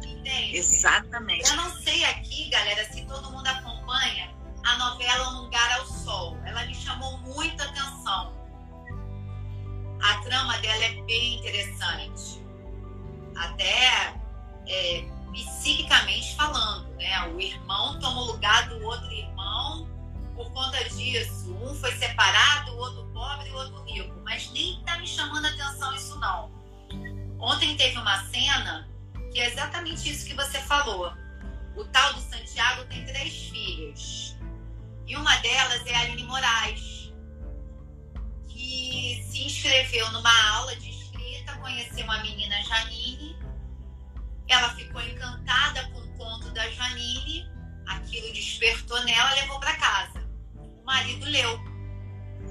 [0.04, 0.58] Entende?
[0.58, 1.50] Exatamente.
[1.50, 4.32] Eu não sei aqui, galera, se todo mundo acompanha
[4.64, 6.38] a novela Um Lugar ao Sol.
[6.46, 8.34] Ela me chamou muita atenção.
[10.02, 12.42] A trama dela é bem interessante.
[13.36, 14.16] Até
[14.68, 17.28] é, psiquicamente falando, né?
[17.30, 19.88] O irmão toma o lugar do outro irmão
[20.36, 21.54] por conta disso.
[21.62, 24.20] Um foi separado, o outro pobre e outro rico.
[24.24, 26.52] Mas nem tá me chamando atenção isso não.
[27.40, 28.90] Ontem teve uma cena
[29.32, 31.14] que é exatamente isso que você falou.
[31.76, 34.36] O tal do Santiago tem três filhas.
[35.06, 37.14] E uma delas é a Aline Moraes,
[38.48, 43.38] que se inscreveu numa aula de escrita, conheceu uma menina Janine.
[44.48, 47.50] Ela ficou encantada com o conto da Janine,
[47.88, 50.22] aquilo despertou nela, levou para casa
[50.82, 51.71] o marido leu.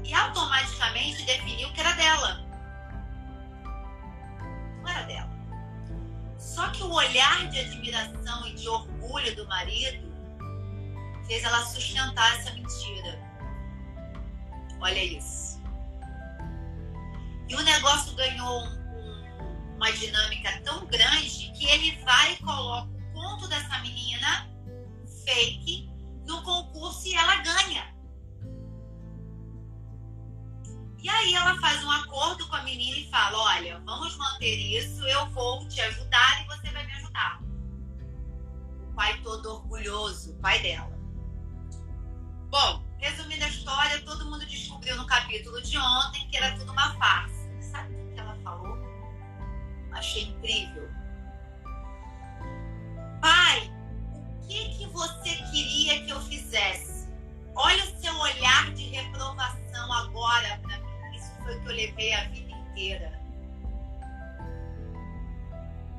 [0.04, 2.40] E automaticamente definiu que era dela.
[4.80, 5.30] Não era dela.
[6.38, 10.10] Só que o olhar de admiração e de orgulho do marido
[11.26, 13.18] fez ela sustentar essa mentira.
[14.80, 15.60] Olha isso.
[17.48, 22.88] E o negócio ganhou um, um, uma dinâmica tão grande que ele vai e coloca
[22.88, 24.48] o conto dessa menina
[25.24, 25.90] fake
[26.26, 27.94] no concurso e ela ganha.
[31.02, 35.02] E aí ela faz um acordo com a menina e fala: olha, vamos manter isso,
[35.06, 37.40] eu vou te ajudar e você vai me ajudar.
[38.82, 40.98] O pai todo orgulhoso, o pai dela.
[42.50, 46.94] Bom, resumindo a história, todo mundo descobriu no capítulo de ontem que era tudo uma
[46.96, 47.48] farsa.
[47.60, 48.76] Sabe o que ela falou?
[49.92, 50.90] Achei incrível.
[53.22, 53.70] Pai,
[54.12, 57.08] o que, que você queria que eu fizesse?
[57.54, 60.89] Olha o seu olhar de reprovação agora para mim.
[61.42, 63.20] Foi que eu levei a vida inteira.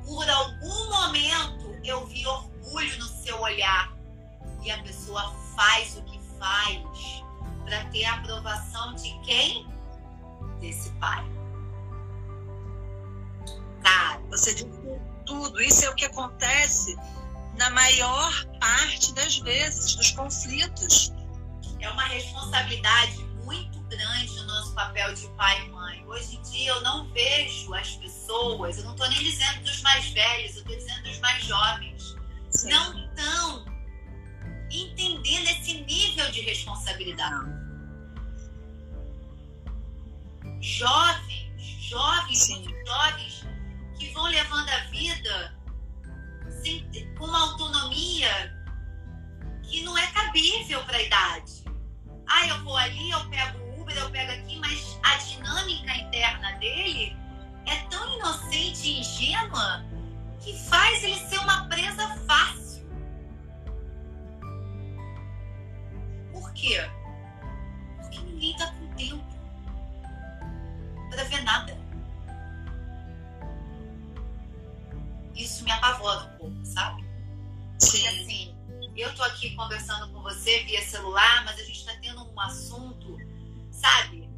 [0.04, 3.92] Por algum momento eu vi orgulho no seu olhar
[4.62, 6.80] e a pessoa faz o que faz
[7.64, 9.66] para ter a aprovação de quem?
[10.60, 11.24] Desse pai.
[13.82, 14.68] Cara, você disse
[15.26, 15.60] tudo.
[15.60, 16.96] Isso é o que acontece
[17.56, 21.12] na maior parte das vezes dos conflitos.
[21.80, 23.21] É uma responsabilidade
[23.96, 26.04] grande o nosso papel de pai e mãe.
[26.06, 30.08] Hoje em dia eu não vejo as pessoas, eu não estou nem dizendo dos mais
[30.10, 32.16] velhos, eu estou dizendo dos mais jovens,
[32.50, 32.70] Sim.
[32.70, 33.64] não estão
[34.70, 37.62] entendendo esse nível de responsabilidade.
[40.60, 43.44] Jovens, jovens, muito jovens,
[43.98, 45.54] que vão levando a vida
[46.62, 46.88] sem,
[47.18, 48.62] com uma autonomia
[49.62, 51.64] que não é cabível para a idade.
[52.28, 53.61] Ah, eu vou ali, eu pego
[53.96, 57.16] eu pego aqui, mas a dinâmica interna dele
[57.66, 59.84] é tão inocente e ingênua
[60.40, 62.62] que faz ele ser uma presa fácil
[66.52, 66.90] Por quê?
[67.98, 69.24] Porque ninguém tá com tempo
[71.10, 71.78] para ver nada.
[75.34, 77.04] Isso me apavora um pouco, sabe?
[77.78, 78.54] Porque assim,
[78.96, 82.91] eu tô aqui conversando com você via celular, mas a gente tá tendo um assunto,
[83.82, 84.30] sabe?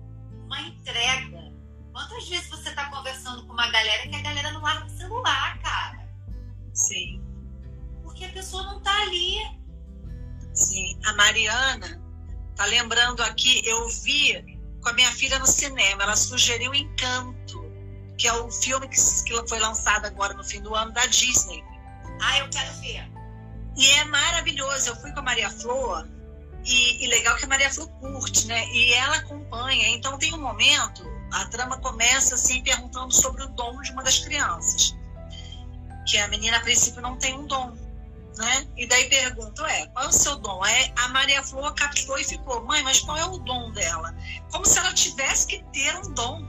[0.45, 1.53] Uma entrega.
[1.93, 5.59] Quantas vezes você tá conversando com uma galera que a galera não larga o celular,
[5.61, 6.09] cara?
[6.73, 7.23] Sim.
[8.03, 9.37] Porque a pessoa não tá ali.
[10.55, 10.99] Sim.
[11.05, 12.03] A Mariana
[12.57, 17.63] tá lembrando aqui, eu vi com a minha filha no cinema, ela sugeriu Encanto,
[18.19, 21.65] que é o filme que, que foi lançado agora no fim do ano da Disney.
[22.21, 23.11] Ah, eu quero ver.
[23.77, 24.91] E é maravilhoso.
[24.91, 26.09] Eu fui com a Maria Flor
[26.65, 28.67] e, e, legal que a Maria Flor curte, né?
[28.69, 29.89] E ela acompanha.
[29.91, 34.19] Então tem um momento, a trama começa assim perguntando sobre o dom de uma das
[34.19, 34.97] crianças.
[36.07, 37.75] Que a menina a princípio não tem um dom
[38.37, 38.67] né?
[38.77, 40.65] E daí pergunto, é, qual é o seu dom?
[40.65, 44.15] É, a Maria Flor captou e ficou, mãe, mas qual é o dom dela?
[44.51, 46.45] Como se ela tivesse que ter um dom.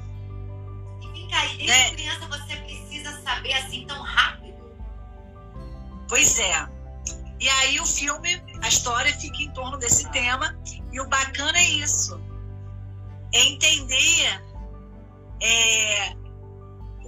[1.02, 1.92] E fica aí, desde né?
[1.92, 4.56] criança você precisa saber assim tão rápido.
[6.08, 6.75] Pois é.
[7.40, 10.58] E aí o filme, a história fica em torno desse tema,
[10.92, 12.20] e o bacana é isso.
[13.34, 14.42] É entender
[15.42, 16.16] é,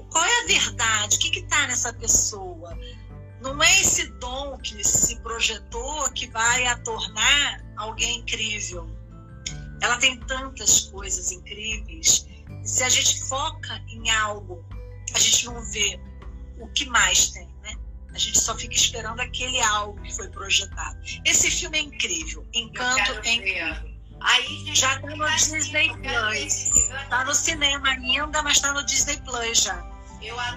[0.10, 2.78] qual é a verdade, o que está nessa pessoa
[3.42, 8.90] não é esse dom que se projetou que vai a tornar alguém incrível.
[9.82, 12.26] Ela tem tantas coisas incríveis.
[12.64, 14.66] E se a gente foca em algo,
[15.14, 16.00] a gente não vê
[16.60, 17.47] o que mais tem?
[18.14, 20.98] A gente só fica esperando aquele algo que foi projetado.
[21.26, 22.46] Esse filme é incrível.
[22.54, 23.98] Encanto é incrível.
[24.22, 26.76] Aí, já está no Disney Plus.
[27.04, 29.98] Está no cinema ainda, mas está no Disney Plus já.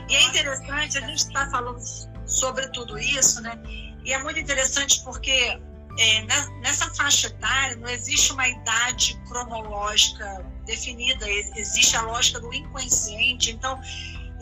[0.09, 1.79] E é interessante, a gente está falando
[2.27, 3.59] sobre tudo isso, né?
[4.05, 5.61] E é muito interessante porque
[5.99, 6.23] é,
[6.61, 13.51] nessa faixa etária não existe uma idade cronológica definida, existe a lógica do inconsciente.
[13.51, 13.79] Então,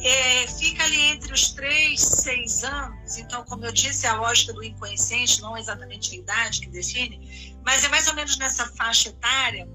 [0.00, 3.18] é, fica ali entre os 3 6 anos.
[3.18, 7.56] Então, como eu disse, é a lógica do inconsciente, não exatamente a idade que define,
[7.64, 9.68] mas é mais ou menos nessa faixa etária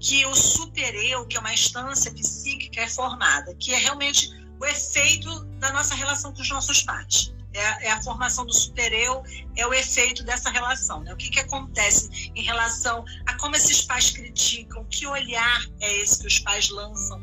[0.00, 4.28] que o super-eu, que é uma instância psíquica, é formada, que é realmente
[4.60, 7.32] o efeito da nossa relação com os nossos pais.
[7.52, 9.22] É, é a formação do super-eu,
[9.56, 11.00] é o efeito dessa relação.
[11.02, 11.12] Né?
[11.14, 16.20] O que, que acontece em relação a como esses pais criticam, que olhar é esse
[16.20, 17.22] que os pais lançam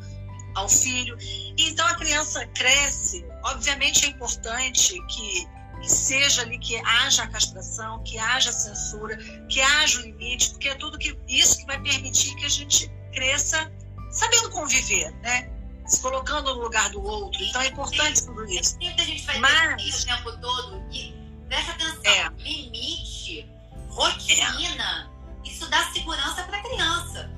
[0.56, 1.18] ao filho.
[1.20, 5.48] E então a criança cresce, obviamente é importante que,
[5.82, 9.18] que seja ali, que haja a castração, que haja a censura,
[9.50, 12.92] que haja o limite, porque é tudo que isso que vai permitir que a gente
[13.14, 13.72] cresça
[14.12, 15.54] sabendo conviver, né?
[15.86, 17.44] se colocando no lugar do outro.
[17.44, 18.78] Então é importante tudo isso.
[18.82, 20.04] A gente vai Mas...
[20.04, 21.14] o tempo todo e
[21.48, 22.30] presta atenção, é.
[22.38, 23.50] limite,
[23.90, 25.12] rotina,
[25.44, 25.48] é.
[25.48, 27.32] isso dá segurança para a criança.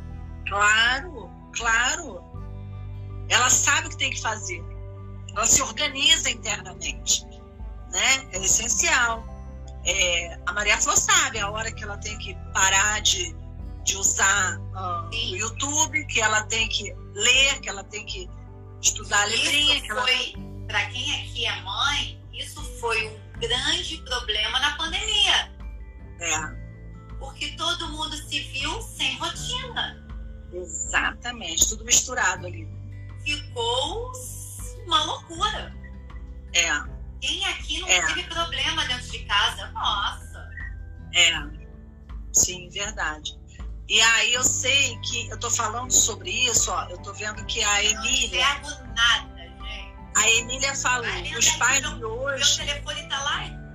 [0.47, 2.23] Claro, claro.
[3.29, 4.63] Ela sabe o que tem que fazer.
[5.35, 7.25] Ela se organiza internamente,
[7.91, 8.29] né?
[8.31, 9.23] É essencial.
[9.85, 13.35] É, a Maria Flor sabe a hora que ela tem que parar de,
[13.83, 18.29] de usar uh, o YouTube, que ela tem que ler, que ela tem que
[18.81, 19.75] estudar a letrinha.
[19.75, 20.67] Isso foi, ela...
[20.67, 25.51] para quem aqui é mãe, isso foi um grande problema na pandemia.
[26.19, 26.65] É.
[27.19, 30.03] Porque todo mundo se viu sem rotina.
[30.53, 32.74] Exatamente, tudo misturado ali.
[33.25, 34.11] Ficou
[34.85, 35.75] uma loucura.
[37.87, 38.05] é.
[38.05, 39.67] teve problema dentro de casa.
[39.71, 40.49] Nossa.
[41.13, 41.31] É.
[42.31, 43.37] Sim, verdade.
[43.87, 47.63] E aí eu sei que eu tô falando sobre isso, ó, eu tô vendo que
[47.63, 48.45] a Emília.
[48.45, 49.95] Não enxergo nada, gente.
[50.15, 51.07] A Emília falou,
[51.37, 52.65] os pais de hoje.
[52.65, 53.65] Meu telefone tá lá.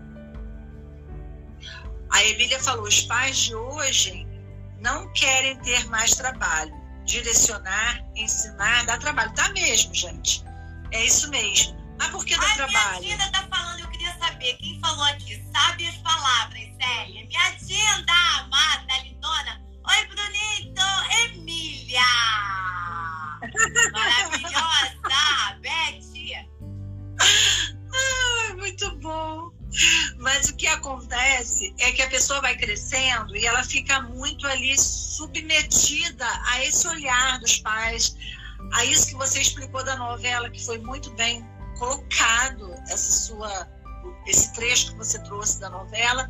[2.12, 4.26] A Emília falou, os pais de hoje
[4.80, 6.79] não querem ter mais trabalho.
[7.04, 9.32] Direcionar, ensinar, dar trabalho.
[9.34, 10.44] Tá mesmo, gente.
[10.92, 11.78] É isso mesmo.
[11.98, 13.00] Mas por que dá Ai, trabalho?
[13.00, 14.54] Minha tia tá falando, eu queria saber.
[14.54, 15.44] Quem falou aqui?
[15.52, 17.26] Sabe as palavras, Célia?
[17.26, 19.60] Minha tia amada, lindona.
[19.88, 20.82] Oi, Brunito!
[21.24, 22.00] Emília!
[23.92, 25.58] Maravilhosa!
[25.60, 26.00] Beth!
[27.92, 29.59] Ah, muito bom.
[30.18, 34.76] Mas o que acontece é que a pessoa vai crescendo e ela fica muito ali
[34.78, 38.16] submetida a esse olhar dos pais,
[38.74, 41.44] a isso que você explicou da novela, que foi muito bem
[41.78, 43.68] colocado, essa sua,
[44.26, 46.28] esse trecho que você trouxe da novela,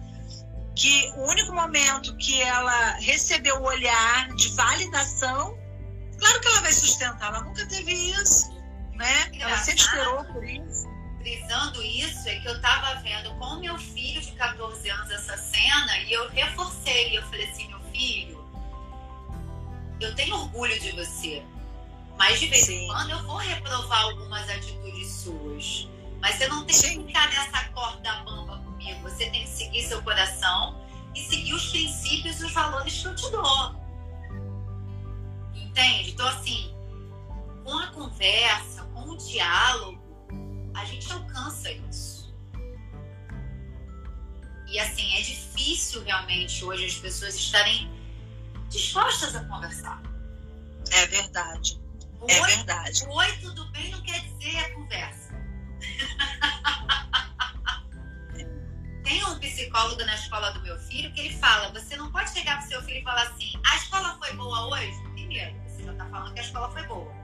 [0.76, 5.59] que o único momento que ela recebeu o olhar de validação,
[6.18, 8.51] claro que ela vai sustentar, ela nunca teve isso,
[8.95, 9.30] né?
[9.41, 10.80] Ela sempre esperou por isso.
[11.21, 15.99] Frisando isso, é que eu estava vendo com meu filho de 14 anos essa cena
[15.99, 18.43] e eu reforcei, eu falei assim, meu filho,
[20.01, 21.43] eu tenho orgulho de você,
[22.16, 25.89] mas de vez em quando eu vou reprovar algumas atitudes suas.
[26.21, 27.01] Mas você não tem Sim.
[27.01, 29.01] que ficar nessa corda bamba comigo.
[29.03, 30.79] Você tem que seguir seu coração
[31.14, 33.77] e seguir os princípios e os valores que eu te dou.
[35.55, 36.11] Entende?
[36.11, 36.75] Então, assim,
[37.64, 39.99] com a conversa, com o diálogo,
[40.75, 42.35] a gente alcança isso.
[44.66, 47.91] E, assim, é difícil realmente hoje as pessoas estarem
[48.68, 50.01] dispostas a conversar.
[50.93, 51.81] É verdade.
[52.29, 53.05] é oi, verdade.
[53.09, 55.31] Oi, tudo bem não quer dizer a conversa.
[59.05, 62.59] Tem um psicólogo na escola do meu filho que ele fala: você não pode chegar
[62.59, 65.03] pro seu filho e falar assim, a escola foi boa hoje?
[65.14, 67.20] Primeiro, você já tá falando que a escola foi boa.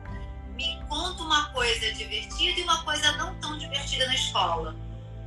[0.57, 4.74] Me conta uma coisa divertida e uma coisa não tão divertida na escola.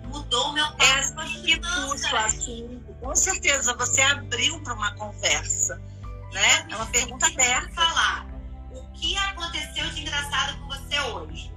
[0.05, 2.83] Mudou o meu papo é assim que puxa assim.
[2.99, 5.79] Com certeza você abriu para uma conversa,
[6.33, 6.67] né?
[6.69, 7.71] É uma pergunta aberta.
[7.73, 8.27] Falar
[8.71, 11.53] o que aconteceu de engraçado com você hoje?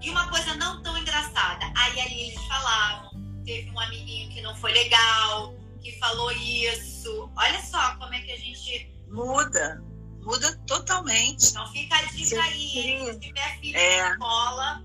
[0.00, 1.64] E uma coisa não tão engraçada.
[1.76, 3.10] Aí ali eles falavam,
[3.44, 7.30] teve um amiguinho que não foi legal, que falou isso.
[7.36, 8.90] Olha só como é que a gente.
[9.08, 9.82] Muda,
[10.22, 11.50] muda totalmente.
[11.50, 14.02] Então fica a dica aí, se tiver filho é.
[14.02, 14.84] na escola,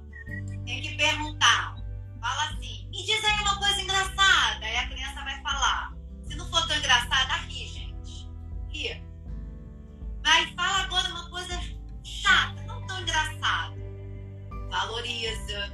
[0.65, 1.75] tem que perguntar.
[2.21, 4.65] Fala assim, me diz aí uma coisa engraçada.
[4.65, 5.93] Aí a criança vai falar.
[6.27, 8.29] Se não for tão engraçada, ri, gente.
[8.69, 9.03] Ri.
[10.23, 11.59] Mas fala agora uma coisa
[12.03, 13.77] chata, não tão engraçada
[14.69, 15.73] valoriza,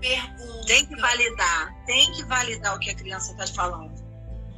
[0.00, 0.66] pergunta.
[0.66, 3.93] Tem que validar, tem que validar o que a criança está falando.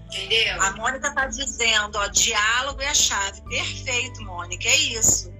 [0.06, 0.62] Entendeu?
[0.62, 3.40] A Mônica está dizendo, ó, diálogo é a chave.
[3.42, 5.32] Perfeito, Mônica, é isso.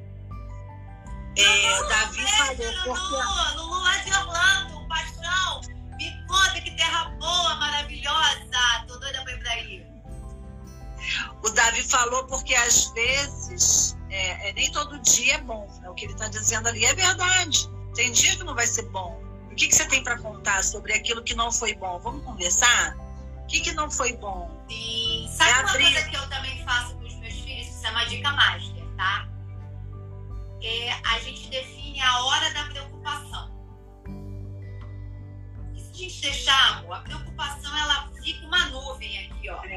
[1.37, 2.89] É, Lulu, Davi falou porque...
[2.89, 5.61] Lulu, Lulu lá de Orlando, paixão.
[5.97, 8.47] Me conta que terra boa, maravilhosa.
[8.89, 9.87] Tô doida pra ir pra aí.
[11.43, 15.69] O Davi falou porque às vezes é, é, nem todo dia é bom.
[15.85, 17.69] É o que ele está dizendo ali é verdade.
[17.95, 19.21] Tem dia que não vai ser bom.
[19.51, 21.99] O que, que você tem para contar sobre aquilo que não foi bom?
[21.99, 22.97] Vamos conversar?
[23.43, 24.56] O que, que não foi bom?
[24.69, 25.29] Sim.
[25.29, 25.83] Sabe é uma abrir...
[25.85, 27.69] coisa que eu também faço com os meus filhos?
[27.69, 29.29] Isso é uma dica master, tá?
[30.63, 33.57] É, a gente define a hora da preocupação.
[35.75, 39.65] E se a gente deixar, amor, a preocupação ela fica uma nuvem aqui, ó.
[39.65, 39.77] É.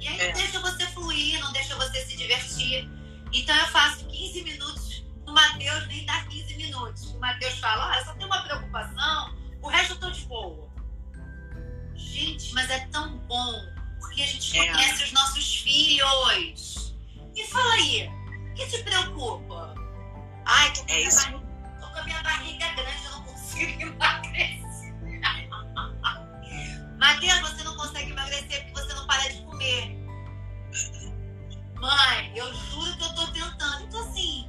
[0.00, 0.26] E aí é.
[0.26, 2.88] não deixa você fluir, não deixa você se divertir.
[3.32, 4.92] Então eu faço 15 minutos
[5.26, 7.14] o Matheus nem dá 15 minutos.
[7.14, 10.68] O Matheus fala, olha, só tem uma preocupação, o resto eu tô de boa.
[11.94, 13.52] Gente, mas é tão bom,
[14.12, 14.72] porque a gente é.
[14.72, 16.94] conhece os nossos filhos.
[17.34, 19.74] Me fala aí, o que te preocupa?
[20.44, 21.42] Ai, tô com, é barriga,
[21.80, 24.62] tô com a minha barriga grande, eu não consigo emagrecer.
[26.98, 29.96] Matheus, você não consegue emagrecer porque você não para de comer.
[31.80, 33.84] Mãe, eu juro que eu tô tentando.
[33.84, 34.48] Então, assim,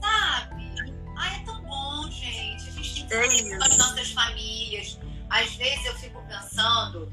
[0.00, 0.72] sabe?
[1.18, 2.68] Ai, é tão bom, gente.
[2.68, 4.98] A gente tem que é com as nossas famílias.
[5.30, 7.12] Às vezes eu fico pensando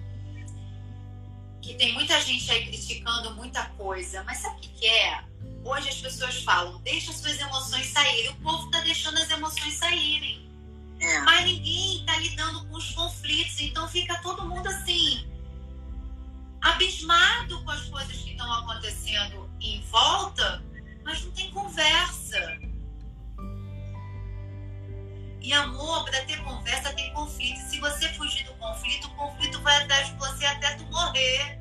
[1.62, 5.24] que tem muita gente aí criticando muita coisa, mas sabe o que é?
[5.64, 8.30] Hoje as pessoas falam, deixa suas emoções saírem.
[8.30, 10.50] O povo está deixando as emoções saírem.
[11.00, 11.20] É.
[11.22, 15.26] Mas ninguém está lidando com os conflitos, então fica todo mundo assim,
[16.62, 20.64] abismado com as coisas que estão acontecendo em volta,
[21.04, 22.60] mas não tem conversa.
[25.50, 27.58] E amor, para ter conversa tem conflito.
[27.72, 31.60] Se você fugir do conflito, o conflito vai atrás de você até tu morrer.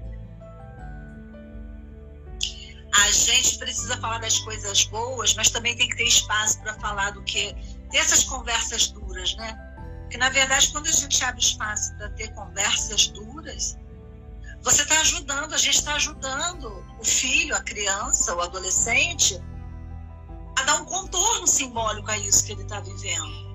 [2.95, 7.13] A gente precisa falar das coisas boas, mas também tem que ter espaço para falar
[7.13, 7.57] do que.
[7.91, 9.59] dessas conversas duras, né?
[10.03, 13.79] Porque, na verdade, quando a gente abre espaço para ter conversas duras,
[14.61, 19.43] você está ajudando, a gente está ajudando o filho, a criança, o adolescente
[20.59, 23.48] a dar um contorno simbólico a isso que ele está vivendo.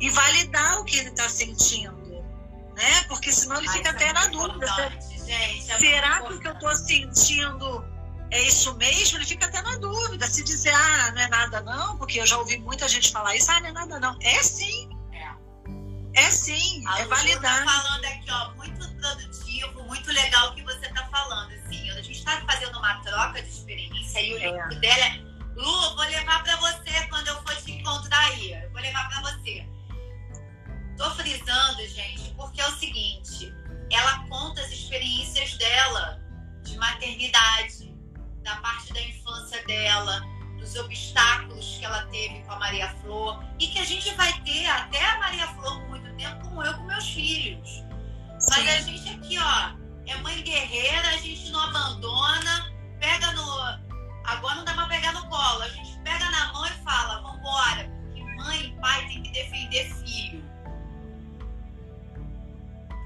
[0.00, 1.96] E validar o que ele está sentindo.
[2.74, 3.04] Né?
[3.08, 4.66] Porque senão ele Ai, fica até é na dúvida.
[5.24, 7.84] Gente, é será que o que eu estou sentindo
[8.30, 9.18] é isso mesmo?
[9.18, 10.26] Ele fica até na dúvida.
[10.26, 13.50] Se dizer, ah, não é nada não, porque eu já ouvi muita gente falar isso,
[13.50, 14.18] ah, não é nada não.
[14.20, 14.90] É sim.
[16.14, 17.64] É, é sim, a é validar.
[17.64, 21.52] Tá falando aqui, ó, muito produtivo, muito legal o que você está falando.
[21.52, 24.52] Assim, a gente está fazendo uma troca de experiência e o é.
[24.52, 28.52] livro dela é Lu, vou levar para você quando eu for te encontrar aí.
[28.52, 29.66] Eu vou levar para você.
[30.96, 33.52] Tô frisando, gente, porque é o seguinte:
[33.90, 36.20] ela conta as experiências dela
[36.64, 37.94] de maternidade,
[38.42, 40.20] da parte da infância dela,
[40.58, 44.66] dos obstáculos que ela teve com a Maria Flor e que a gente vai ter
[44.66, 47.68] até a Maria Flor por muito tempo, como eu com meus filhos.
[47.68, 48.50] Sim.
[48.50, 49.76] Mas a gente aqui, ó,
[50.06, 53.86] é mãe guerreira, a gente não abandona, pega no
[54.26, 55.62] Agora não dá pra pegar no colo.
[55.62, 57.88] A gente pega na mão e fala, vambora.
[58.02, 60.44] Porque mãe e pai tem que defender filho.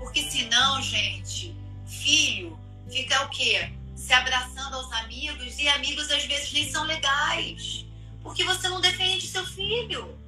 [0.00, 1.54] Porque senão, gente,
[1.86, 2.58] filho
[2.90, 3.70] fica o quê?
[3.94, 7.86] Se abraçando aos amigos e amigos às vezes nem são legais.
[8.22, 10.18] Porque você não defende seu filho.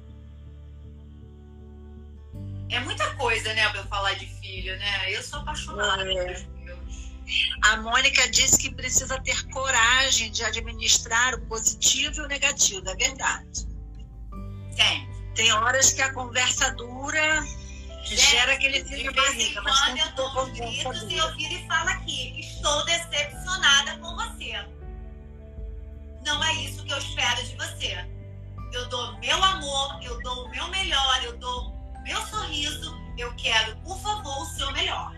[2.69, 5.11] É muita coisa, né, pra falar de filho, né?
[5.11, 6.05] Eu sou apaixonada é.
[6.05, 6.53] pelos
[7.61, 12.95] a Mônica disse que precisa ter coragem de administrar o positivo e o negativo, é
[12.95, 13.65] verdade.
[14.75, 15.09] Tem.
[15.33, 17.43] Tem horas que a conversa dura
[18.03, 19.61] gera aquele frio de barriga.
[19.61, 24.65] Mas quando eu dou gritos e eu viro e falo aqui, estou decepcionada com você.
[26.25, 28.05] Não é isso que eu espero de você.
[28.71, 31.73] Eu dou meu amor, eu dou o meu melhor, eu dou
[32.03, 32.93] meu sorriso.
[33.17, 35.13] Eu quero, por favor, o seu melhor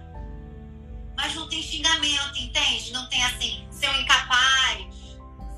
[1.15, 2.91] mas não tem xingamento, entende?
[2.91, 4.85] Não tem assim, seu incapaz,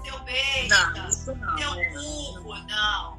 [0.03, 1.89] seu besta, não, não, seu é.
[1.93, 3.17] burro, não.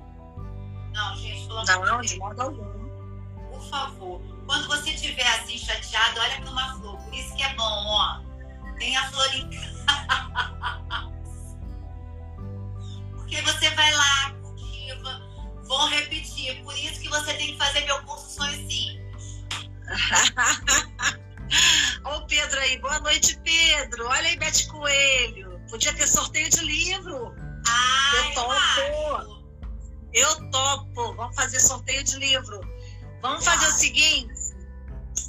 [0.93, 2.78] Não, gente, pelo amor não, de, de modo algum.
[3.71, 6.97] Favor, quando você estiver assim chateado, olha para uma flor.
[6.99, 8.21] Por isso que é bom, ó.
[8.79, 9.79] Tem a flor em casa.
[13.17, 15.21] Porque você vai lá, cultiva,
[15.65, 16.63] vão repetir.
[16.63, 18.99] Por isso que você tem que fazer meu curso Sonho Simples.
[22.05, 22.79] Olha o Pedro aí.
[22.79, 24.07] Boa noite, Pedro.
[24.07, 25.61] Olha aí, Bete Coelho.
[25.71, 27.35] Podia ter sorteio de livro.
[27.67, 29.49] Ah, eu topo.
[30.13, 31.15] Eu topo.
[31.17, 32.61] Vamos fazer sorteio de livro.
[33.23, 34.33] Vamos fazer o seguinte.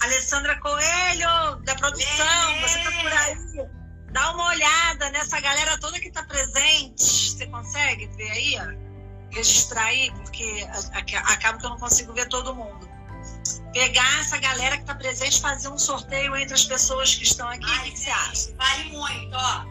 [0.01, 2.61] Alessandra Coelho, da produção, é.
[2.61, 3.69] você tá por aí.
[4.11, 7.03] Dá uma olhada nessa galera toda que tá presente.
[7.03, 8.55] Você consegue ver aí?
[9.31, 10.67] Registrar aí, porque
[11.25, 12.89] acaba que eu não consigo ver todo mundo
[13.73, 17.65] pegar essa galera que está presente fazer um sorteio entre as pessoas que estão aqui.
[17.65, 18.55] Ai, o que, que você acha?
[18.55, 19.65] Vale muito, ó.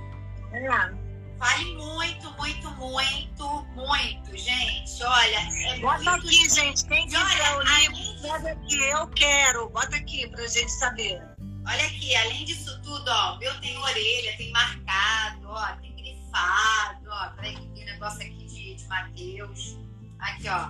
[0.52, 1.07] É.
[1.38, 5.02] Vale muito, muito, muito, muito, gente.
[5.04, 6.26] Olha, é Bota muito...
[6.26, 6.84] aqui, gente.
[6.86, 8.76] Quem quiser o livro, bota aqui.
[8.76, 9.70] Eu quero.
[9.70, 11.22] Bota aqui pra gente saber.
[11.64, 17.08] Olha aqui, além disso tudo, ó, o meu tem orelha, tem marcado, ó, tem grifado,
[17.08, 17.28] ó.
[17.36, 19.78] Peraí que tem um negócio aqui de, de Mateus.
[20.18, 20.68] Aqui, ó.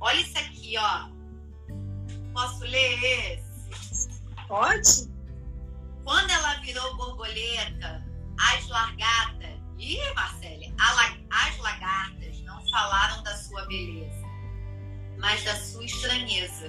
[0.00, 1.08] Olha isso aqui, ó.
[2.32, 4.08] Posso ler esse?
[4.46, 5.10] Pode.
[6.04, 8.02] Quando ela virou borboleta,
[8.40, 9.57] as lagartas.
[9.78, 14.26] Ih, Marcele, as lagartas não falaram da sua beleza,
[15.18, 16.68] mas da sua estranheza.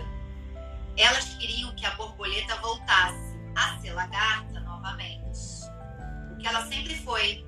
[0.95, 5.39] Elas queriam que a borboleta voltasse a ser lagarta novamente.
[6.31, 7.45] O que ela sempre foi.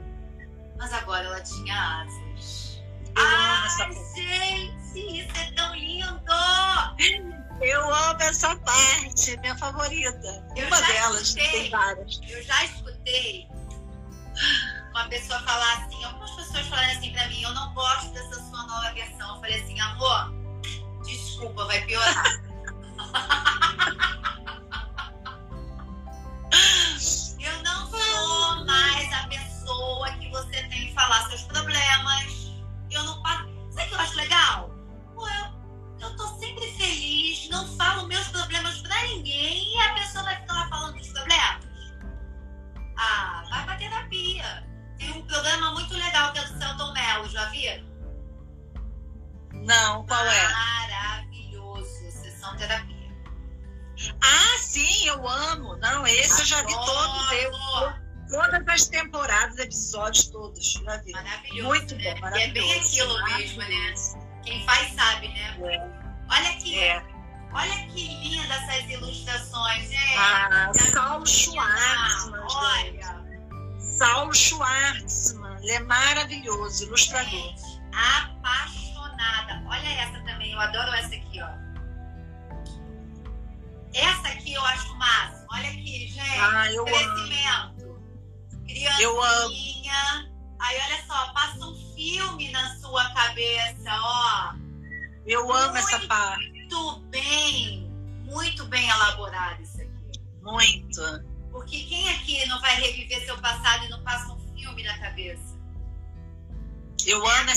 [0.78, 2.82] Mas agora ela tinha asas.
[3.16, 6.32] Ai, gente, isso é tão lindo!
[7.62, 10.48] Eu amo essa parte, minha favorita.
[10.56, 12.20] Eu uma delas, escutei, tem várias.
[12.28, 13.51] Eu já escutei
[15.02, 18.64] uma pessoa falar assim, algumas pessoas falarem assim pra mim, eu não gosto dessa sua
[18.68, 19.36] nova versão.
[19.36, 20.32] Eu falei assim, amor,
[21.04, 22.41] desculpa, vai piorar.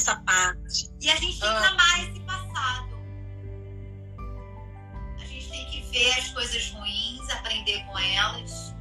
[0.04, 0.90] Essa parte.
[1.00, 1.68] E a gente tem que Ah.
[1.68, 2.94] amar esse passado.
[5.18, 8.74] A gente tem que ver as coisas ruins, aprender com elas,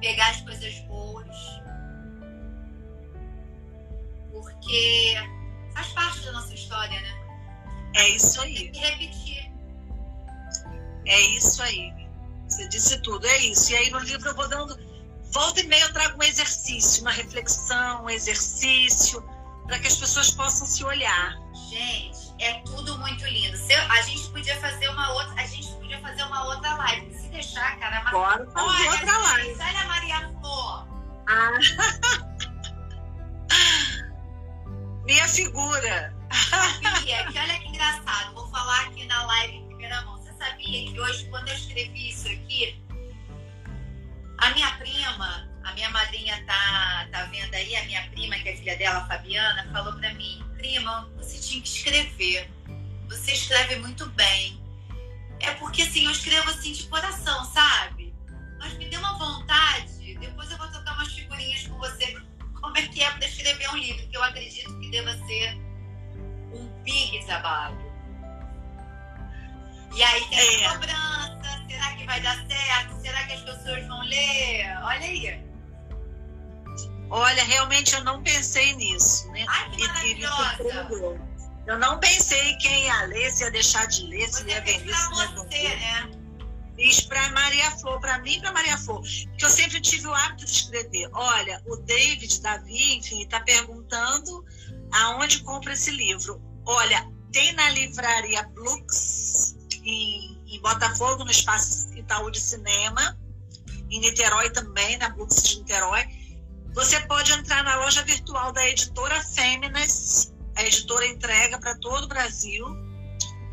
[0.00, 1.26] pegar as coisas boas.
[4.30, 5.14] Porque
[5.74, 7.22] faz parte da nossa história, né?
[7.94, 8.54] É isso aí.
[8.54, 9.52] Tem que repetir.
[11.06, 11.90] É isso aí.
[12.46, 13.72] Você disse tudo, é isso.
[13.72, 14.78] E aí no livro eu vou dando.
[15.32, 19.22] Volta e meia eu trago um exercício, uma reflexão, um exercício,
[19.66, 21.34] para que as pessoas possam se olhar.
[21.68, 23.56] Gente, é tudo muito lindo.
[23.56, 27.14] Se eu- a gente podia fazer uma outra, a gente podia fazer uma outra live.
[27.14, 28.12] Se deixar, cara, mas...
[28.12, 29.62] Bora fazer olha, outra gente, live.
[29.62, 30.86] olha a Maria Flor.
[31.28, 31.50] Ah.
[35.06, 36.14] Minha figura.
[36.82, 38.34] Sabia que olha que engraçado.
[38.34, 40.18] Vou falar aqui na live em primeira mão.
[40.18, 42.82] Você sabia que hoje, quando eu escrevi isso aqui,
[44.38, 48.56] a minha prima, a minha madrinha tá, tá vendo aí, a minha prima, que é
[48.56, 52.48] filha dela, a Fabiana, falou pra mim, prima, você tinha que escrever.
[53.08, 54.62] Você escreve muito bem.
[55.40, 58.14] É porque assim, eu escrevo assim de coração, sabe?
[58.58, 60.16] Mas me deu uma vontade.
[60.18, 62.16] Depois eu vou trocar umas figurinhas com você.
[62.60, 64.06] Como é que é pra escrever um livro?
[64.08, 65.54] Que eu acredito que deva ser
[66.54, 67.76] um big trabalho.
[69.94, 70.66] E aí tem É.
[70.66, 73.00] a cobrança, será que vai dar certo?
[73.00, 74.76] Será que as pessoas vão ler?
[74.82, 75.45] Olha aí.
[77.10, 79.44] Olha, realmente eu não pensei nisso, né?
[79.48, 81.20] Ai, que e maravilhosa.
[81.66, 84.60] Eu não pensei em quem ia ler, se ia deixar de ler, se Você ia
[84.60, 85.76] vender, se ia você, vender.
[85.80, 86.10] né?
[86.76, 89.00] Fiz para Maria Flor, para mim e para Maria Flor.
[89.00, 91.08] Porque eu sempre tive o hábito de escrever.
[91.12, 94.44] Olha, o David, Davi, enfim, está perguntando
[94.92, 96.40] aonde compra esse livro.
[96.66, 103.18] Olha, tem na livraria Blux, em, em Botafogo, no Espaço Itaú de Cinema,
[103.90, 106.04] em Niterói também, na Blux de Niterói.
[106.76, 112.06] Você pode entrar na loja virtual da editora Fêminas, a editora entrega para todo o
[112.06, 112.66] Brasil.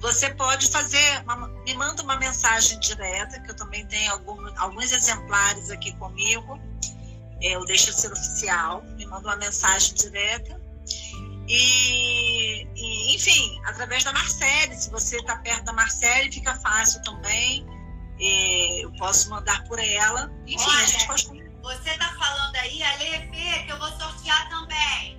[0.01, 4.91] Você pode fazer, uma- me manda uma mensagem direta, que eu também tenho algum- alguns
[4.91, 6.59] exemplares aqui comigo.
[7.41, 10.61] Eu deixo ser oficial, me manda uma mensagem direta.
[11.47, 17.65] E, e, enfim, através da Marcele, se você está perto da Marcele, fica fácil também.
[18.19, 20.29] Eu posso mandar por ela.
[20.45, 21.42] Enfim, Olha, a gente pode.
[21.63, 25.17] Você tá falando aí, a Lê Fê, que eu vou sortear também.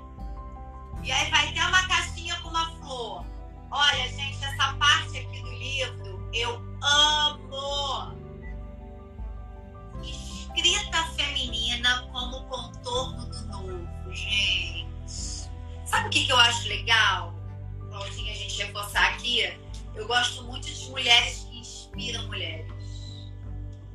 [1.03, 3.24] E aí vai ter uma caixinha com uma flor.
[3.70, 8.14] Olha, gente, essa parte aqui do livro eu amo.
[10.03, 15.49] Escrita feminina como contorno do novo, gente.
[15.86, 17.32] Sabe o que, que eu acho legal,
[17.88, 19.51] Claudinha, a gente reforçar aqui?
[19.95, 22.74] Eu gosto muito de mulheres que inspiram mulheres.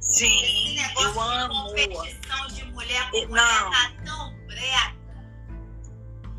[0.09, 1.53] Esse Sim, negócio eu amo.
[1.69, 3.71] competição de mulher com mulher não.
[3.71, 4.95] tá tão brega,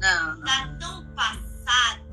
[0.00, 0.44] Não, não.
[0.44, 2.10] tá tão passado.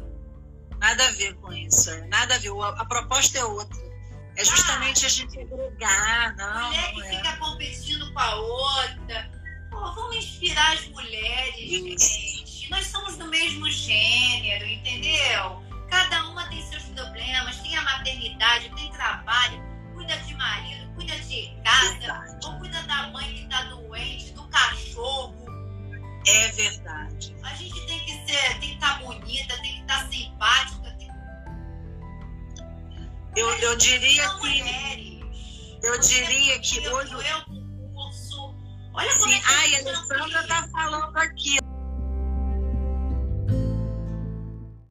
[0.80, 1.90] Nada a ver com isso.
[1.90, 2.52] é, Nada a ver.
[2.52, 3.88] A, a proposta é outra.
[4.36, 6.36] É justamente a gente agregar.
[6.36, 7.10] Não, mulher que é.
[7.18, 9.32] fica competindo com a outra.
[9.72, 12.14] Pô, vamos inspirar as mulheres, Isso.
[12.14, 12.70] gente.
[12.70, 15.64] Nós somos do mesmo gênero, entendeu?
[15.90, 19.60] Cada uma tem seus problemas, tem a maternidade, tem trabalho,
[19.96, 25.36] cuida de marido, cuida de casa, ou cuida da mãe que tá doente, do cachorro.
[26.26, 27.36] É verdade.
[27.44, 31.10] A gente tem que ser, tem que estar bonita, tem que estar simpática, tem
[33.36, 34.38] Eu, eu diria que.
[34.38, 35.18] mulheres.
[35.84, 37.14] Eu diria que eu, hoje.
[37.14, 37.58] Eu.
[38.94, 39.38] Olha como Sim.
[39.38, 40.68] é que Ai, a Alessandra está